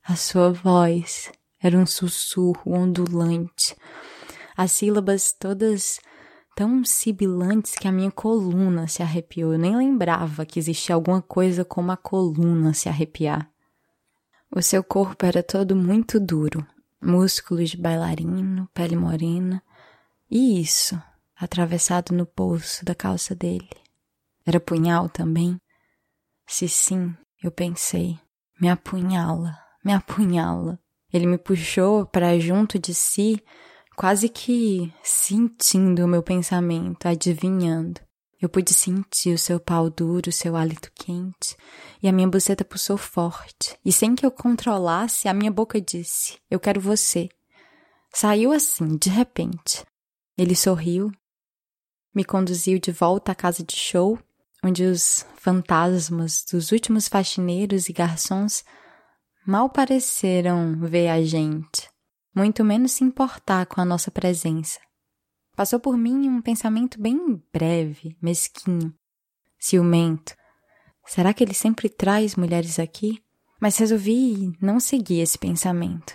A 0.03 0.15
sua 0.15 0.51
voz 0.51 1.31
era 1.61 1.77
um 1.77 1.85
sussurro 1.85 2.73
ondulante, 2.73 3.75
as 4.55 4.71
sílabas 4.71 5.31
todas 5.31 5.99
tão 6.55 6.85
sibilantes 6.85 7.75
que 7.75 7.87
a 7.87 7.91
minha 7.91 8.09
coluna 8.11 8.87
se 8.87 9.03
arrepiou. 9.03 9.53
Eu 9.53 9.59
nem 9.59 9.75
lembrava 9.75 10.45
que 10.45 10.57
existia 10.57 10.95
alguma 10.95 11.21
coisa 11.21 11.65
como 11.65 11.91
a 11.91 11.97
coluna 11.97 12.73
se 12.73 12.87
arrepiar. 12.87 13.49
O 14.49 14.61
seu 14.61 14.83
corpo 14.83 15.25
era 15.25 15.43
todo 15.43 15.75
muito 15.75 16.17
duro, 16.17 16.65
músculos 17.01 17.71
de 17.71 17.77
bailarino, 17.77 18.69
pele 18.73 18.95
morena, 18.95 19.61
e 20.31 20.61
isso, 20.61 20.99
atravessado 21.35 22.13
no 22.13 22.25
bolso 22.35 22.85
da 22.85 22.95
calça 22.95 23.35
dele. 23.35 23.69
Era 24.45 24.59
punhal 24.59 25.09
também? 25.09 25.59
Se 26.47 26.69
sim, 26.69 27.13
eu 27.43 27.51
pensei, 27.51 28.17
me 28.61 28.69
apunhala, 28.69 29.57
me 29.83 29.91
apunhala. 29.91 30.79
Ele 31.11 31.27
me 31.27 31.37
puxou 31.37 32.05
para 32.05 32.39
junto 32.39 32.79
de 32.79 32.93
si 32.93 33.43
quase 33.95 34.27
que 34.27 34.93
sentindo 35.01 36.03
o 36.03 36.07
meu 36.07 36.21
pensamento, 36.21 37.07
adivinhando. 37.07 38.01
Eu 38.41 38.49
pude 38.49 38.73
sentir 38.73 39.33
o 39.33 39.39
seu 39.39 39.59
pau 39.59 39.89
duro, 39.89 40.29
o 40.29 40.33
seu 40.33 40.55
hálito 40.55 40.91
quente, 40.93 41.55
e 42.03 42.07
a 42.07 42.11
minha 42.11 42.27
buceta 42.27 42.65
pulsou 42.65 42.97
forte. 42.97 43.79
E 43.83 43.91
sem 43.91 44.13
que 44.13 44.25
eu 44.25 44.29
controlasse, 44.29 45.27
a 45.27 45.33
minha 45.33 45.51
boca 45.51 45.79
disse: 45.79 46.37
Eu 46.51 46.59
quero 46.59 46.81
você. 46.81 47.29
Saiu 48.13 48.51
assim, 48.51 48.97
de 48.97 49.09
repente. 49.09 49.83
Ele 50.37 50.55
sorriu, 50.55 51.11
me 52.13 52.25
conduziu 52.25 52.77
de 52.77 52.91
volta 52.91 53.31
à 53.31 53.35
casa 53.35 53.63
de 53.63 53.75
show, 53.75 54.19
onde 54.63 54.83
os 54.83 55.25
fantasmas 55.37 56.43
dos 56.51 56.71
últimos 56.71 57.07
faxineiros 57.07 57.87
e 57.87 57.93
garçons 57.93 58.65
mal 59.47 59.69
pareceram 59.69 60.77
ver 60.81 61.07
a 61.07 61.23
gente 61.23 61.94
muito 62.35 62.65
menos 62.65 62.91
se 62.91 63.03
importar 63.03 63.65
com 63.65 63.79
a 63.79 63.85
nossa 63.85 64.11
presença. 64.11 64.79
Passou 65.55 65.79
por 65.79 65.97
mim 65.97 66.27
um 66.27 66.41
pensamento 66.41 67.01
bem 67.01 67.41
breve, 67.53 68.17
mesquinho, 68.21 68.93
ciumento. 69.57 70.35
Será 71.05 71.33
que 71.33 71.43
ele 71.43 71.53
sempre 71.53 71.87
traz 71.87 72.35
mulheres 72.35 72.77
aqui? 72.77 73.23
Mas 73.59 73.77
resolvi 73.77 74.51
não 74.61 74.81
seguir 74.81 75.21
esse 75.21 75.37
pensamento. 75.37 76.13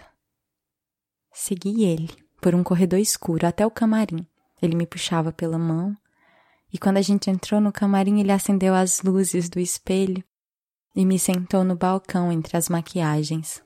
Segui 1.33 1.85
ele 1.85 2.11
por 2.41 2.55
um 2.55 2.63
corredor 2.63 2.99
escuro 2.99 3.47
até 3.47 3.65
o 3.65 3.71
camarim. 3.71 4.27
Ele 4.61 4.77
me 4.77 4.87
puxava 4.87 5.33
pela 5.33 5.59
mão, 5.59 5.97
e 6.71 6.79
quando 6.79 6.99
a 6.99 7.03
gente 7.03 7.31
entrou 7.31 7.61
no 7.61 7.73
camarim, 7.73 8.21
ele 8.21 8.31
acendeu 8.31 8.75
as 8.75 9.01
luzes 9.01 9.49
do 9.49 9.59
espelho 9.59 10.23
e 10.95 11.07
me 11.07 11.19
sentou 11.19 11.65
no 11.65 11.77
balcão 11.77 12.31
entre 12.31 12.57
as 12.57 12.69
maquiagens. 12.69 13.63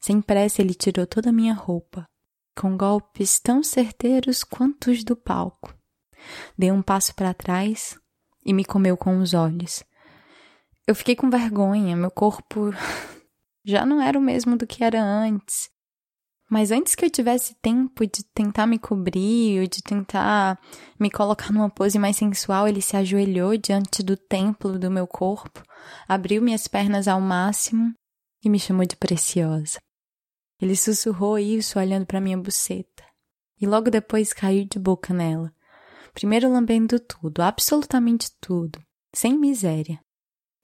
Sem 0.00 0.20
pressa, 0.20 0.62
ele 0.62 0.74
tirou 0.74 1.06
toda 1.06 1.30
a 1.30 1.32
minha 1.32 1.54
roupa, 1.54 2.06
com 2.56 2.76
golpes 2.76 3.40
tão 3.40 3.62
certeiros 3.62 4.44
quanto 4.44 4.90
os 4.90 5.04
do 5.04 5.16
palco. 5.16 5.74
Dei 6.56 6.70
um 6.70 6.82
passo 6.82 7.14
para 7.14 7.34
trás 7.34 7.98
e 8.44 8.52
me 8.52 8.64
comeu 8.64 8.96
com 8.96 9.18
os 9.18 9.34
olhos. 9.34 9.84
Eu 10.86 10.94
fiquei 10.94 11.14
com 11.14 11.28
vergonha, 11.28 11.96
meu 11.96 12.10
corpo 12.10 12.70
já 13.64 13.84
não 13.84 14.00
era 14.00 14.18
o 14.18 14.22
mesmo 14.22 14.56
do 14.56 14.66
que 14.66 14.82
era 14.82 15.02
antes. 15.02 15.68
Mas 16.50 16.70
antes 16.70 16.94
que 16.94 17.04
eu 17.04 17.10
tivesse 17.10 17.54
tempo 17.60 18.06
de 18.06 18.24
tentar 18.32 18.66
me 18.66 18.78
cobrir 18.78 19.60
ou 19.60 19.66
de 19.66 19.82
tentar 19.82 20.58
me 20.98 21.10
colocar 21.10 21.52
numa 21.52 21.68
pose 21.68 21.98
mais 21.98 22.16
sensual, 22.16 22.66
ele 22.66 22.80
se 22.80 22.96
ajoelhou 22.96 23.54
diante 23.58 24.02
do 24.02 24.16
templo 24.16 24.78
do 24.78 24.90
meu 24.90 25.06
corpo, 25.06 25.62
abriu 26.08 26.40
minhas 26.40 26.66
pernas 26.66 27.06
ao 27.06 27.20
máximo 27.20 27.92
e 28.42 28.48
me 28.48 28.58
chamou 28.58 28.86
de 28.86 28.96
preciosa. 28.96 29.78
Ele 30.60 30.74
sussurrou 30.74 31.38
isso 31.38 31.78
olhando 31.78 32.06
para 32.06 32.20
minha 32.20 32.36
buceta. 32.36 33.04
E 33.60 33.66
logo 33.66 33.90
depois 33.90 34.32
caiu 34.32 34.64
de 34.64 34.78
boca 34.78 35.14
nela. 35.14 35.52
Primeiro 36.12 36.50
lambendo 36.50 36.98
tudo, 36.98 37.42
absolutamente 37.42 38.30
tudo, 38.40 38.80
sem 39.12 39.38
miséria. 39.38 40.00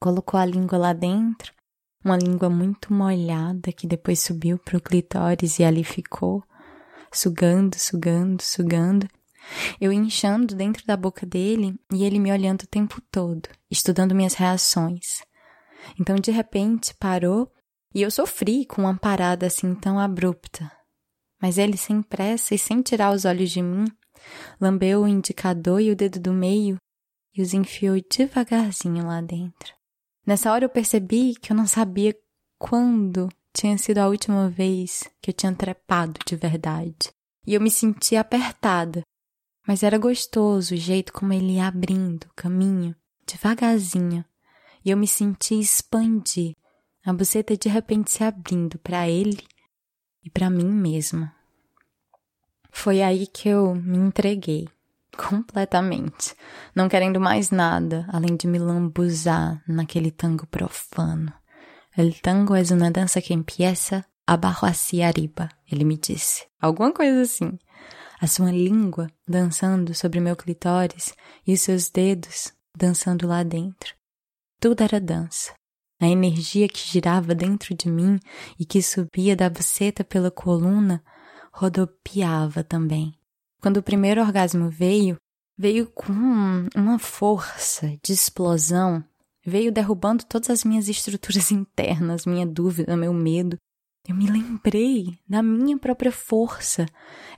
Colocou 0.01 0.39
a 0.39 0.45
língua 0.45 0.77
lá 0.77 0.93
dentro, 0.93 1.53
uma 2.05 2.17
língua 2.17 2.51
muito 2.51 2.93
molhada 2.93 3.73
que 3.73 3.87
depois 3.87 4.21
subiu 4.21 4.59
pro 4.59 4.81
clitóris 4.81 5.59
e 5.59 5.65
ali 5.65 5.85
ficou, 5.85 6.43
sugando, 7.13 7.79
sugando, 7.79 8.43
sugando. 8.43 9.09
Eu 9.81 9.93
inchando 9.93 10.55
dentro 10.55 10.85
da 10.87 10.97
boca 10.97 11.25
dele 11.25 11.79
e 11.93 12.05
ele 12.05 12.19
me 12.19 12.33
olhando 12.33 12.63
o 12.63 12.69
tempo 12.69 13.01
todo, 13.11 13.49
estudando 13.71 14.15
minhas 14.15 14.35
reações. 14.35 15.23
Então, 15.99 16.17
de 16.17 16.31
repente, 16.31 16.95
parou 16.95 17.51
e 17.95 18.03
eu 18.03 18.11
sofri 18.11 18.67
com 18.67 18.83
uma 18.83 18.99
parada 18.99 19.47
assim 19.47 19.75
tão 19.75 19.99
abrupta. 19.99 20.71
Mas 21.41 21.59
ele, 21.59 21.77
sem 21.77 22.03
pressa 22.03 22.55
e 22.55 22.59
sem 22.59 22.83
tirar 22.83 23.15
os 23.15 23.25
olhos 23.25 23.51
de 23.51 23.63
mim, 23.63 23.85
lambeu 24.61 25.03
o 25.03 25.09
indicador 25.09 25.81
e 25.81 25.91
o 25.91 25.97
dedo 25.97 26.19
do 26.19 26.33
meio 26.33 26.77
e 27.35 27.43
os 27.43 27.55
enfiou 27.55 27.97
devagarzinho 28.11 29.07
lá 29.07 29.21
dentro. 29.21 29.75
Nessa 30.27 30.53
hora 30.53 30.65
eu 30.65 30.69
percebi 30.69 31.35
que 31.35 31.53
eu 31.53 31.57
não 31.57 31.67
sabia 31.67 32.17
quando 32.59 33.29
tinha 33.53 33.77
sido 33.79 33.99
a 33.99 34.09
última 34.09 34.49
vez 34.49 35.05
que 35.21 35.31
eu 35.31 35.35
tinha 35.35 35.55
trepado 35.55 36.19
de 36.27 36.35
verdade. 36.35 37.13
E 37.47 37.55
eu 37.55 37.61
me 37.61 37.71
sentia 37.71 38.21
apertada, 38.21 39.03
mas 39.67 39.83
era 39.83 39.99
gostoso 39.99 40.75
o 40.75 40.79
jeito 40.79 41.13
como 41.13 41.33
ele 41.33 41.55
ia 41.55 41.67
abrindo 41.67 42.25
o 42.25 42.35
caminho, 42.35 42.97
devagarzinho, 43.27 44.25
e 44.85 44.91
eu 44.91 44.97
me 44.97 45.07
senti 45.07 45.59
expandir 45.59 46.55
a 47.05 47.13
buceta 47.13 47.57
de 47.57 47.69
repente 47.69 48.11
se 48.11 48.25
abrindo 48.25 48.79
para 48.79 49.09
ele 49.09 49.45
e 50.23 50.31
para 50.31 50.49
mim 50.49 50.67
mesma. 50.67 51.35
Foi 52.71 53.03
aí 53.03 53.27
que 53.27 53.49
eu 53.49 53.75
me 53.75 53.99
entreguei 53.99 54.69
completamente, 55.17 56.35
não 56.75 56.89
querendo 56.89 57.21
mais 57.21 57.51
nada 57.51 58.07
além 58.13 58.37
de 58.37 58.47
me 58.47 58.59
lambuzar 58.59 59.63
naquele 59.69 60.11
tango 60.11 60.47
profano. 60.47 61.33
El 61.97 62.13
tango 62.21 62.57
é 62.57 62.63
uma 62.73 62.91
dança 62.91 63.23
que 63.23 63.33
empieza 63.33 64.05
abaixo 64.27 64.67
hacia 64.67 65.07
arriba, 65.07 65.49
ele 65.71 65.85
me 65.85 65.97
disse. 65.97 66.47
Alguma 66.61 66.93
coisa 66.93 67.23
assim. 67.23 67.57
A 68.21 68.27
sua 68.27 68.51
língua 68.51 69.09
dançando 69.29 69.95
sobre 69.95 70.19
meu 70.19 70.35
clitóris 70.35 71.15
e 71.47 71.53
os 71.53 71.61
seus 71.61 71.91
dedos 71.91 72.53
dançando 72.77 73.29
lá 73.29 73.43
dentro. 73.43 73.95
Tudo 74.59 74.83
era 74.83 74.99
dança. 75.01 75.53
A 76.01 76.09
energia 76.09 76.69
que 76.69 76.79
girava 76.79 77.35
dentro 77.35 77.75
de 77.75 77.89
mim 77.89 78.19
e 78.59 78.65
que 78.65 78.83
subia 78.83 79.37
da 79.37 79.49
buceta 79.49 80.03
pela 80.03 80.31
coluna 80.31 81.03
rodopiava 81.53 82.65
também. 82.65 83.15
Quando 83.61 83.79
o 83.79 83.83
primeiro 83.83 84.21
orgasmo 84.21 84.69
veio, 84.69 85.17
veio 85.57 85.87
com 85.87 86.13
uma 86.75 86.99
força 86.99 87.97
de 88.03 88.13
explosão, 88.13 89.03
veio 89.47 89.73
derrubando 89.73 90.25
todas 90.25 90.51
as 90.51 90.65
minhas 90.65 90.89
estruturas 90.89 91.51
internas, 91.53 92.27
minha 92.27 92.47
dúvida, 92.47 92.97
meu 92.97 93.13
medo. 93.13 93.57
Eu 94.07 94.15
me 94.15 94.31
lembrei 94.31 95.19
da 95.27 95.43
minha 95.43 95.79
própria 95.79 96.13
força, 96.13 96.85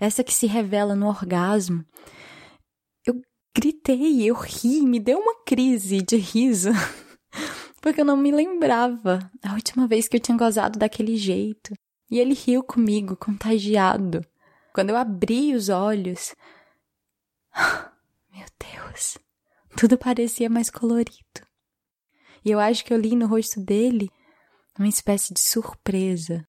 essa 0.01 0.25
que 0.25 0.35
se 0.35 0.47
revela 0.47 0.97
no 0.97 1.07
orgasmo. 1.07 1.85
Eu 3.07 3.21
gritei, 3.55 4.25
eu 4.25 4.35
ri, 4.35 4.81
me 4.83 4.99
deu 4.99 5.19
uma 5.21 5.45
crise 5.45 6.03
de 6.03 6.17
riso. 6.17 6.71
porque 7.87 8.01
eu 8.01 8.05
não 8.05 8.17
me 8.17 8.33
lembrava 8.33 9.31
a 9.41 9.53
última 9.53 9.87
vez 9.87 10.09
que 10.09 10.17
eu 10.17 10.21
tinha 10.21 10.37
gozado 10.37 10.77
daquele 10.77 11.17
jeito. 11.17 11.73
E 12.11 12.19
ele 12.19 12.35
riu 12.35 12.61
comigo, 12.65 13.15
contagiado. 13.15 14.27
Quando 14.75 14.91
eu 14.91 14.97
abri 14.97 15.55
os 15.55 15.69
olhos. 15.69 16.35
Meu 18.35 18.45
Deus! 18.59 19.19
Tudo 19.77 19.97
parecia 19.97 20.51
mais 20.51 20.69
colorido. 20.69 21.47
E 22.45 22.51
eu 22.51 22.59
acho 22.59 22.85
que 22.85 22.93
eu 22.93 22.99
li 22.99 23.15
no 23.15 23.29
rosto 23.29 23.61
dele 23.61 24.11
uma 24.77 24.89
espécie 24.89 25.33
de 25.33 25.39
surpresa. 25.39 26.45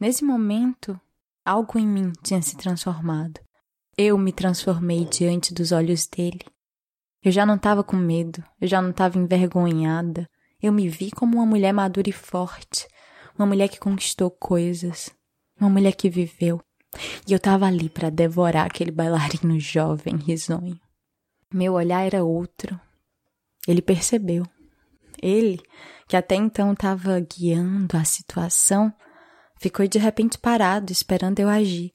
Nesse 0.00 0.24
momento, 0.24 1.00
algo 1.44 1.78
em 1.78 1.86
mim 1.86 2.10
tinha 2.20 2.42
se 2.42 2.56
transformado. 2.56 3.40
Eu 3.96 4.18
me 4.18 4.32
transformei 4.32 5.04
diante 5.04 5.54
dos 5.54 5.70
olhos 5.70 6.08
dele. 6.08 6.44
Eu 7.22 7.30
já 7.30 7.46
não 7.46 7.54
estava 7.54 7.84
com 7.84 7.94
medo, 7.94 8.42
eu 8.60 8.66
já 8.66 8.82
não 8.82 8.90
estava 8.90 9.18
envergonhada. 9.18 10.28
Eu 10.62 10.72
me 10.72 10.88
vi 10.88 11.10
como 11.10 11.38
uma 11.38 11.46
mulher 11.46 11.72
madura 11.72 12.08
e 12.08 12.12
forte, 12.12 12.86
uma 13.38 13.46
mulher 13.46 13.68
que 13.68 13.78
conquistou 13.78 14.30
coisas, 14.30 15.10
uma 15.58 15.70
mulher 15.70 15.92
que 15.92 16.10
viveu. 16.10 16.60
E 17.26 17.32
eu 17.32 17.36
estava 17.36 17.66
ali 17.66 17.88
para 17.88 18.10
devorar 18.10 18.66
aquele 18.66 18.90
bailarino 18.90 19.58
jovem, 19.58 20.16
risonho. 20.16 20.78
Meu 21.52 21.74
olhar 21.74 22.04
era 22.04 22.24
outro. 22.24 22.78
Ele 23.66 23.80
percebeu. 23.80 24.44
Ele, 25.22 25.60
que 26.08 26.16
até 26.16 26.34
então 26.34 26.72
estava 26.72 27.18
guiando 27.20 27.96
a 27.96 28.04
situação, 28.04 28.92
ficou 29.58 29.86
de 29.86 29.98
repente 29.98 30.38
parado, 30.38 30.92
esperando 30.92 31.38
eu 31.40 31.48
agir. 31.48 31.90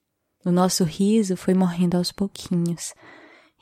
O 0.46 0.52
nosso 0.52 0.84
riso 0.84 1.36
foi 1.36 1.54
morrendo 1.56 1.98
aos 1.98 2.12
pouquinhos, 2.12 2.94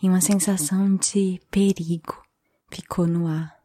e 0.01 0.09
uma 0.09 0.19
sensação 0.19 0.97
de 0.97 1.39
perigo 1.49 2.21
ficou 2.69 3.07
no 3.07 3.25
ar. 3.25 3.62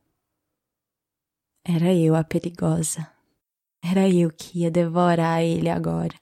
Era 1.68 1.92
eu 1.92 2.14
a 2.14 2.24
perigosa. 2.24 3.07
Era 3.85 4.09
eu 4.09 4.31
que 4.31 4.61
ia 4.61 4.70
devorar 4.70 5.42
ele 5.42 5.68
agora. 5.68 6.14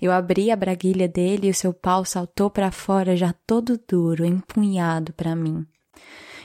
Eu 0.00 0.12
abri 0.12 0.48
a 0.48 0.54
braguilha 0.54 1.08
dele 1.08 1.48
e 1.48 1.50
o 1.50 1.54
seu 1.54 1.74
pau 1.74 2.04
saltou 2.04 2.48
para 2.48 2.70
fora 2.70 3.16
já 3.16 3.34
todo 3.46 3.80
duro, 3.88 4.24
empunhado 4.24 5.12
para 5.12 5.34
mim. 5.34 5.66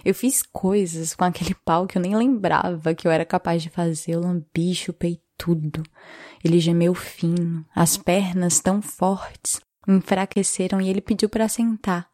Eu 0.03 0.15
fiz 0.15 0.41
coisas 0.41 1.13
com 1.13 1.23
aquele 1.23 1.53
pau 1.53 1.85
que 1.85 1.99
eu 1.99 2.01
nem 2.01 2.15
lembrava 2.15 2.95
que 2.95 3.07
eu 3.07 3.11
era 3.11 3.23
capaz 3.23 3.61
de 3.61 3.69
fazer. 3.69 4.13
Eu 4.13 4.21
lambi, 4.21 4.73
chupei 4.73 5.21
tudo. 5.37 5.83
Ele 6.43 6.59
gemeu 6.59 6.95
fino, 6.95 7.63
as 7.75 7.95
pernas 7.95 8.59
tão 8.59 8.81
fortes 8.81 9.61
enfraqueceram 9.87 10.81
e 10.81 10.89
ele 10.89 11.01
pediu 11.01 11.29
para 11.29 11.47
sentar. 11.47 12.09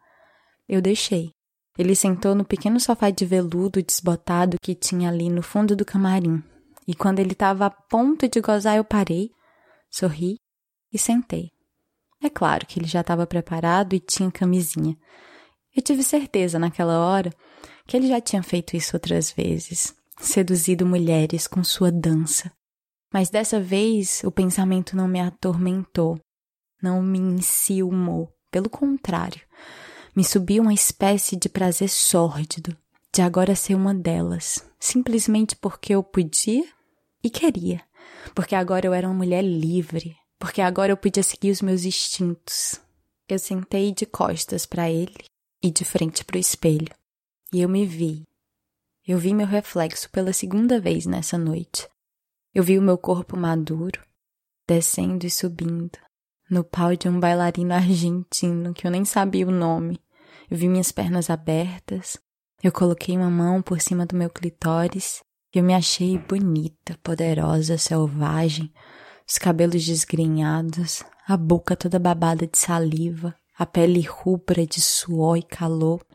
Eu 0.67 0.81
deixei. 0.81 1.31
Ele 1.77 1.95
sentou 1.95 2.33
no 2.33 2.45
pequeno 2.45 2.79
sofá 2.79 3.09
de 3.09 3.25
veludo 3.25 3.83
desbotado 3.83 4.57
que 4.61 4.73
tinha 4.73 5.09
ali 5.09 5.29
no 5.29 5.41
fundo 5.41 5.75
do 5.75 5.83
camarim. 5.83 6.41
E 6.87 6.95
quando 6.95 7.19
ele 7.19 7.33
estava 7.33 7.65
a 7.65 7.69
ponto 7.69 8.27
de 8.29 8.39
gozar, 8.39 8.77
eu 8.77 8.83
parei, 8.83 9.31
sorri 9.89 10.37
e 10.93 10.97
sentei. 10.97 11.51
É 12.23 12.29
claro 12.29 12.65
que 12.65 12.79
ele 12.79 12.87
já 12.87 13.01
estava 13.01 13.27
preparado 13.27 13.93
e 13.93 13.99
tinha 13.99 14.31
camisinha. 14.31 14.97
Eu 15.75 15.83
tive 15.83 16.03
certeza 16.03 16.57
naquela 16.57 16.99
hora 16.99 17.31
que 17.85 17.97
ele 17.97 18.07
já 18.07 18.21
tinha 18.21 18.41
feito 18.41 18.75
isso 18.77 18.95
outras 18.95 19.31
vezes, 19.31 19.93
seduzido 20.17 20.85
mulheres 20.85 21.47
com 21.47 21.63
sua 21.63 21.91
dança. 21.91 22.51
Mas 23.11 23.29
dessa 23.29 23.59
vez 23.59 24.21
o 24.23 24.31
pensamento 24.31 24.95
não 24.95 25.07
me 25.07 25.19
atormentou, 25.19 26.19
não 26.81 27.01
me 27.01 27.19
enciumou. 27.19 28.31
Pelo 28.51 28.69
contrário, 28.69 29.41
me 30.15 30.23
subiu 30.23 30.63
uma 30.63 30.73
espécie 30.73 31.35
de 31.35 31.49
prazer 31.49 31.89
sórdido 31.89 32.75
de 33.15 33.21
agora 33.21 33.55
ser 33.55 33.75
uma 33.75 33.93
delas, 33.93 34.65
simplesmente 34.77 35.55
porque 35.55 35.93
eu 35.93 36.03
podia 36.03 36.67
e 37.23 37.29
queria, 37.29 37.81
porque 38.33 38.53
agora 38.53 38.85
eu 38.85 38.93
era 38.93 39.07
uma 39.07 39.13
mulher 39.13 39.41
livre, 39.41 40.17
porque 40.37 40.61
agora 40.61 40.91
eu 40.91 40.97
podia 40.97 41.23
seguir 41.23 41.51
os 41.51 41.61
meus 41.61 41.85
instintos. 41.85 42.79
Eu 43.27 43.39
sentei 43.39 43.93
de 43.93 44.05
costas 44.05 44.65
para 44.65 44.89
ele 44.89 45.15
e 45.63 45.71
de 45.71 45.85
frente 45.85 46.25
para 46.25 46.35
o 46.35 46.39
espelho, 46.39 46.93
e 47.53 47.61
eu 47.61 47.69
me 47.69 47.85
vi. 47.85 48.23
Eu 49.07 49.17
vi 49.17 49.33
meu 49.33 49.47
reflexo 49.47 50.09
pela 50.09 50.33
segunda 50.33 50.77
vez 50.79 51.05
nessa 51.05 51.37
noite. 51.37 51.87
Eu 52.53 52.63
vi 52.63 52.77
o 52.77 52.81
meu 52.81 52.97
corpo 52.97 53.37
maduro, 53.37 54.01
descendo 54.67 55.25
e 55.25 55.31
subindo, 55.31 55.97
no 56.49 56.63
pau 56.63 56.95
de 56.95 57.07
um 57.07 57.17
bailarino 57.17 57.73
argentino 57.73 58.73
que 58.73 58.85
eu 58.85 58.91
nem 58.91 59.05
sabia 59.05 59.47
o 59.47 59.51
nome. 59.51 60.01
Eu 60.49 60.57
vi 60.57 60.67
minhas 60.67 60.91
pernas 60.91 61.29
abertas, 61.29 62.17
eu 62.63 62.71
coloquei 62.71 63.15
uma 63.15 63.29
mão 63.29 63.61
por 63.61 63.79
cima 63.79 64.05
do 64.05 64.15
meu 64.15 64.29
clitóris 64.29 65.21
e 65.53 65.59
eu 65.59 65.63
me 65.63 65.73
achei 65.73 66.17
bonita, 66.17 66.97
poderosa, 67.03 67.77
selvagem, 67.77 68.73
os 69.27 69.37
cabelos 69.37 69.85
desgrenhados, 69.85 71.03
a 71.27 71.37
boca 71.37 71.75
toda 71.75 71.99
babada 71.99 72.47
de 72.47 72.57
saliva, 72.57 73.35
a 73.57 73.65
pele 73.65 74.01
rubra 74.01 74.65
de 74.65 74.81
suor 74.81 75.37
e 75.37 75.43
calor. 75.43 76.05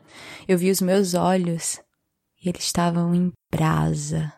Eu 0.47 0.57
vi 0.57 0.69
os 0.69 0.81
meus 0.81 1.13
olhos 1.13 1.79
e 2.43 2.49
eles 2.49 2.63
estavam 2.63 3.15
em 3.15 3.31
brasa. 3.51 4.33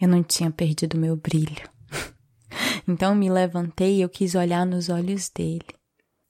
Eu 0.00 0.08
não 0.08 0.22
tinha 0.22 0.50
perdido 0.50 0.96
meu 0.96 1.16
brilho. 1.16 1.68
então 2.86 3.14
me 3.14 3.30
levantei 3.30 3.96
e 3.96 4.02
eu 4.02 4.08
quis 4.08 4.34
olhar 4.34 4.64
nos 4.64 4.88
olhos 4.88 5.28
dele. 5.28 5.66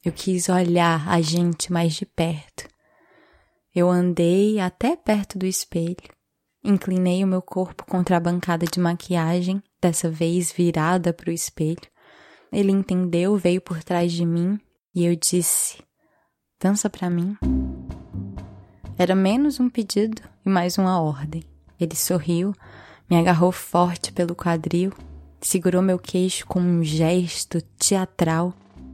Eu 0.05 0.12
quis 0.12 0.48
olhar 0.48 1.09
a 1.09 1.20
gente 1.20 1.72
mais 1.72 1.94
de 1.94 2.05
perto. 2.05 2.72
Eu 3.75 3.89
andei 3.89 4.61
até 4.61 4.95
perto 4.95 5.39
do 5.39 5.47
espelho, 5.47 5.97
inclinei 6.63 7.25
o 7.25 7.27
meu 7.27 7.41
corpo 7.41 7.87
contra 7.87 8.19
a 8.19 8.21
bancada 8.21 8.67
de 8.67 8.79
maquiagem 8.79 9.63
dessa 9.81 10.11
vez 10.11 10.53
virada 10.53 11.11
para 11.11 11.31
o 11.31 11.33
espelho. 11.33 11.81
Ele 12.53 12.71
entendeu, 12.71 13.35
veio 13.39 13.63
por 13.63 13.83
trás 13.83 14.13
de 14.13 14.27
mim 14.27 14.61
e 14.95 15.07
eu 15.07 15.17
disse: 15.17 15.83
Dança 16.61 16.91
para 16.91 17.09
mim. 17.09 17.35
Era 18.99 19.15
menos 19.15 19.59
um 19.59 19.71
pedido 19.71 20.21
e 20.45 20.51
mais 20.51 20.77
uma 20.77 21.01
ordem. 21.01 21.43
Ele 21.81 21.97
sorriu, 21.97 22.55
me 23.09 23.17
agarrou 23.17 23.51
forte 23.51 24.13
pelo 24.13 24.35
quadril, 24.35 24.93
segurou 25.41 25.81
meu 25.81 25.99
queixo 25.99 26.47
com 26.47 26.61
um 26.61 26.85
gesto 26.85 27.63
teatral, 27.79 28.53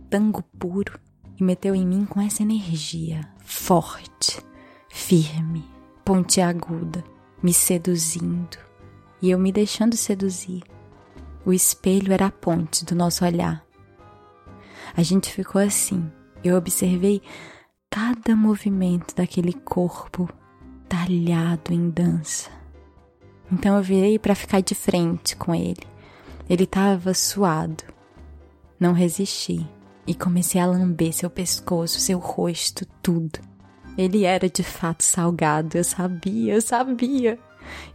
tango 0.09 0.41
puro, 0.57 1.01
e 1.37 1.43
meteu 1.43 1.75
em 1.75 1.85
mim 1.85 2.07
com 2.07 2.21
essa 2.21 2.43
energia, 2.43 3.29
forte, 3.45 4.41
firme, 4.99 5.65
pontiaguda, 6.05 7.05
me 7.41 7.55
seduzindo, 7.55 8.59
e 9.23 9.31
eu 9.31 9.39
me 9.39 9.53
deixando 9.53 9.97
seduzir. 9.97 10.63
O 11.47 11.53
espelho 11.53 12.13
era 12.13 12.27
a 12.27 12.31
ponte 12.31 12.85
do 12.85 12.97
nosso 12.97 13.25
olhar. 13.25 13.65
A 14.95 15.03
gente 15.03 15.33
ficou 15.33 15.63
assim. 15.63 16.11
Eu 16.43 16.57
observei 16.57 17.23
cada 17.89 18.37
movimento 18.37 19.15
daquele 19.15 19.53
corpo 19.53 20.29
talhado 20.89 21.73
em 21.73 21.89
dança. 21.89 22.51
Então 23.51 23.77
eu 23.77 23.83
virei 23.83 24.19
para 24.19 24.35
ficar 24.35 24.61
de 24.61 24.75
frente 24.75 25.37
com 25.37 25.55
ele. 25.55 25.87
Ele 26.51 26.65
estava 26.65 27.15
suado. 27.15 27.85
Não 28.79 28.93
resisti 28.93 29.67
e 30.07 30.15
comecei 30.15 30.61
a 30.61 30.67
lamber 30.67 31.13
seu 31.15 31.31
pescoço, 31.31 32.01
seu 32.01 32.19
rosto, 32.19 32.85
tudo. 33.01 33.39
Ele 33.99 34.25
era 34.25 34.49
de 34.49 34.63
fato 34.63 35.03
salgado, 35.03 35.77
eu 35.77 35.83
sabia, 35.83 36.55
eu 36.55 36.63
sabia. 36.63 37.37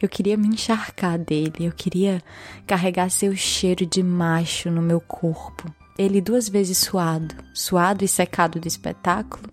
Eu 0.01 0.09
queria 0.09 0.35
me 0.35 0.49
encharcar 0.49 1.17
dele, 1.17 1.53
eu 1.61 1.71
queria 1.71 2.21
carregar 2.67 3.09
seu 3.09 3.33
cheiro 3.37 3.85
de 3.85 4.03
macho 4.03 4.69
no 4.69 4.81
meu 4.81 4.99
corpo. 4.99 5.73
Ele 5.97 6.19
duas 6.19 6.49
vezes 6.49 6.77
suado, 6.79 7.33
suado 7.53 8.03
e 8.03 8.07
secado 8.07 8.59
do 8.59 8.67
espetáculo, 8.67 9.49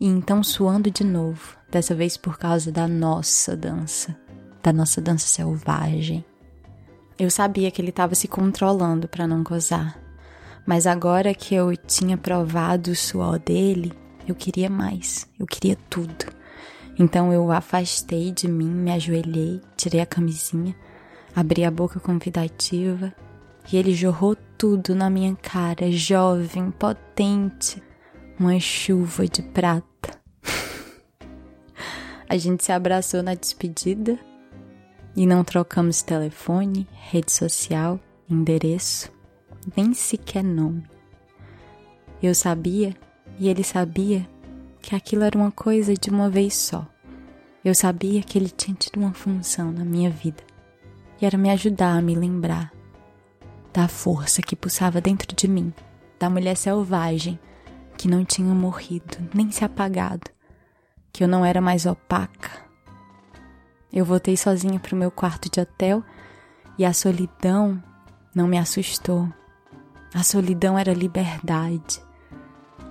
e 0.00 0.06
então 0.06 0.42
suando 0.42 0.90
de 0.90 1.04
novo, 1.04 1.54
dessa 1.70 1.94
vez 1.94 2.16
por 2.16 2.38
causa 2.38 2.72
da 2.72 2.88
nossa 2.88 3.54
dança, 3.54 4.18
da 4.62 4.72
nossa 4.72 5.02
dança 5.02 5.26
selvagem. 5.26 6.24
Eu 7.18 7.30
sabia 7.30 7.70
que 7.70 7.82
ele 7.82 7.90
estava 7.90 8.14
se 8.14 8.26
controlando 8.26 9.06
para 9.06 9.26
não 9.26 9.42
gozar, 9.42 10.00
mas 10.66 10.86
agora 10.86 11.34
que 11.34 11.54
eu 11.54 11.76
tinha 11.76 12.16
provado 12.16 12.90
o 12.90 12.96
suor 12.96 13.38
dele, 13.38 13.92
eu 14.26 14.34
queria 14.34 14.70
mais, 14.70 15.28
eu 15.38 15.46
queria 15.46 15.76
tudo. 15.88 16.26
Então 16.98 17.32
eu 17.32 17.50
afastei 17.50 18.30
de 18.30 18.46
mim, 18.46 18.70
me 18.70 18.90
ajoelhei, 18.90 19.60
tirei 19.76 20.00
a 20.00 20.06
camisinha, 20.06 20.74
abri 21.34 21.64
a 21.64 21.70
boca 21.70 21.98
convidativa 21.98 23.12
e 23.72 23.76
ele 23.76 23.94
jorrou 23.94 24.36
tudo 24.58 24.94
na 24.94 25.08
minha 25.08 25.34
cara, 25.36 25.90
jovem, 25.90 26.70
potente, 26.70 27.82
uma 28.38 28.58
chuva 28.60 29.26
de 29.26 29.42
prata. 29.42 30.20
a 32.28 32.36
gente 32.36 32.64
se 32.64 32.72
abraçou 32.72 33.22
na 33.22 33.34
despedida 33.34 34.18
e 35.16 35.26
não 35.26 35.42
trocamos 35.42 36.02
telefone, 36.02 36.86
rede 36.92 37.32
social, 37.32 37.98
endereço, 38.28 39.10
nem 39.76 39.94
sequer 39.94 40.44
nome. 40.44 40.84
Eu 42.22 42.34
sabia 42.34 42.94
e 43.40 43.48
ele 43.48 43.64
sabia 43.64 44.28
que 44.80 44.94
aquilo 44.94 45.24
era 45.24 45.36
uma 45.36 45.50
coisa 45.50 45.94
de 45.94 46.10
uma 46.10 46.30
vez 46.30 46.54
só. 46.54 46.86
Eu 47.64 47.74
sabia 47.74 48.22
que 48.22 48.38
ele 48.38 48.48
tinha 48.48 48.76
tido 48.76 49.00
uma 49.00 49.12
função 49.12 49.72
na 49.72 49.84
minha 49.84 50.10
vida 50.10 50.44
e 51.20 51.26
era 51.26 51.36
me 51.36 51.50
ajudar 51.50 51.98
a 51.98 52.02
me 52.02 52.14
lembrar 52.14 52.72
da 53.72 53.88
força 53.88 54.40
que 54.40 54.54
pulsava 54.54 55.00
dentro 55.00 55.34
de 55.34 55.48
mim, 55.48 55.72
da 56.18 56.30
mulher 56.30 56.56
selvagem 56.56 57.40
que 57.98 58.06
não 58.06 58.24
tinha 58.24 58.54
morrido 58.54 59.18
nem 59.34 59.50
se 59.50 59.64
apagado, 59.64 60.30
que 61.12 61.24
eu 61.24 61.28
não 61.28 61.44
era 61.44 61.60
mais 61.60 61.84
opaca, 61.84 62.70
eu 63.92 64.04
voltei 64.04 64.36
sozinha 64.36 64.78
para 64.78 64.94
o 64.94 64.98
meu 64.98 65.10
quarto 65.10 65.50
de 65.50 65.60
hotel 65.60 66.04
e 66.78 66.84
a 66.84 66.92
solidão 66.92 67.82
não 68.32 68.46
me 68.46 68.56
assustou. 68.56 69.28
A 70.14 70.22
solidão 70.22 70.78
era 70.78 70.92
liberdade. 70.92 72.00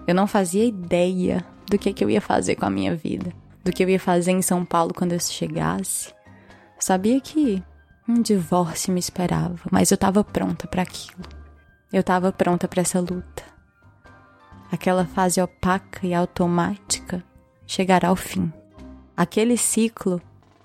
Eu 0.10 0.16
não 0.16 0.26
fazia 0.26 0.66
ideia 0.66 1.46
do 1.70 1.78
que, 1.78 1.94
que 1.94 2.04
eu 2.04 2.10
ia 2.10 2.20
fazer 2.20 2.56
com 2.56 2.66
a 2.66 2.70
minha 2.72 2.96
vida, 2.96 3.32
do 3.64 3.72
que 3.72 3.84
eu 3.84 3.90
ia 3.90 4.00
fazer 4.00 4.32
em 4.32 4.42
São 4.42 4.66
Paulo 4.66 4.92
quando 4.92 5.12
eu 5.12 5.20
chegasse. 5.20 6.10
Eu 6.76 6.82
sabia 6.82 7.22
que 7.22 7.64
um 8.08 8.20
divórcio 8.20 8.92
me 8.92 9.00
esperava, 9.00 9.60
mas 9.70 9.92
eu 9.92 9.94
estava 9.94 10.24
pronta 10.24 10.68
para 10.68 10.82
aquilo. 10.82 11.24
Eu 11.94 12.00
estava 12.00 12.32
pronta 12.32 12.68
para 12.68 12.82
essa 12.82 13.00
luta. 13.00 13.44
Aquela 14.72 15.06
fase 15.06 15.40
opaca 15.40 16.08
e 16.08 16.12
automática 16.12 17.24
chegará 17.68 18.08
ao 18.08 18.16
fim. 18.16 18.52
Aquele 19.16 19.58
ciclo 19.58 20.20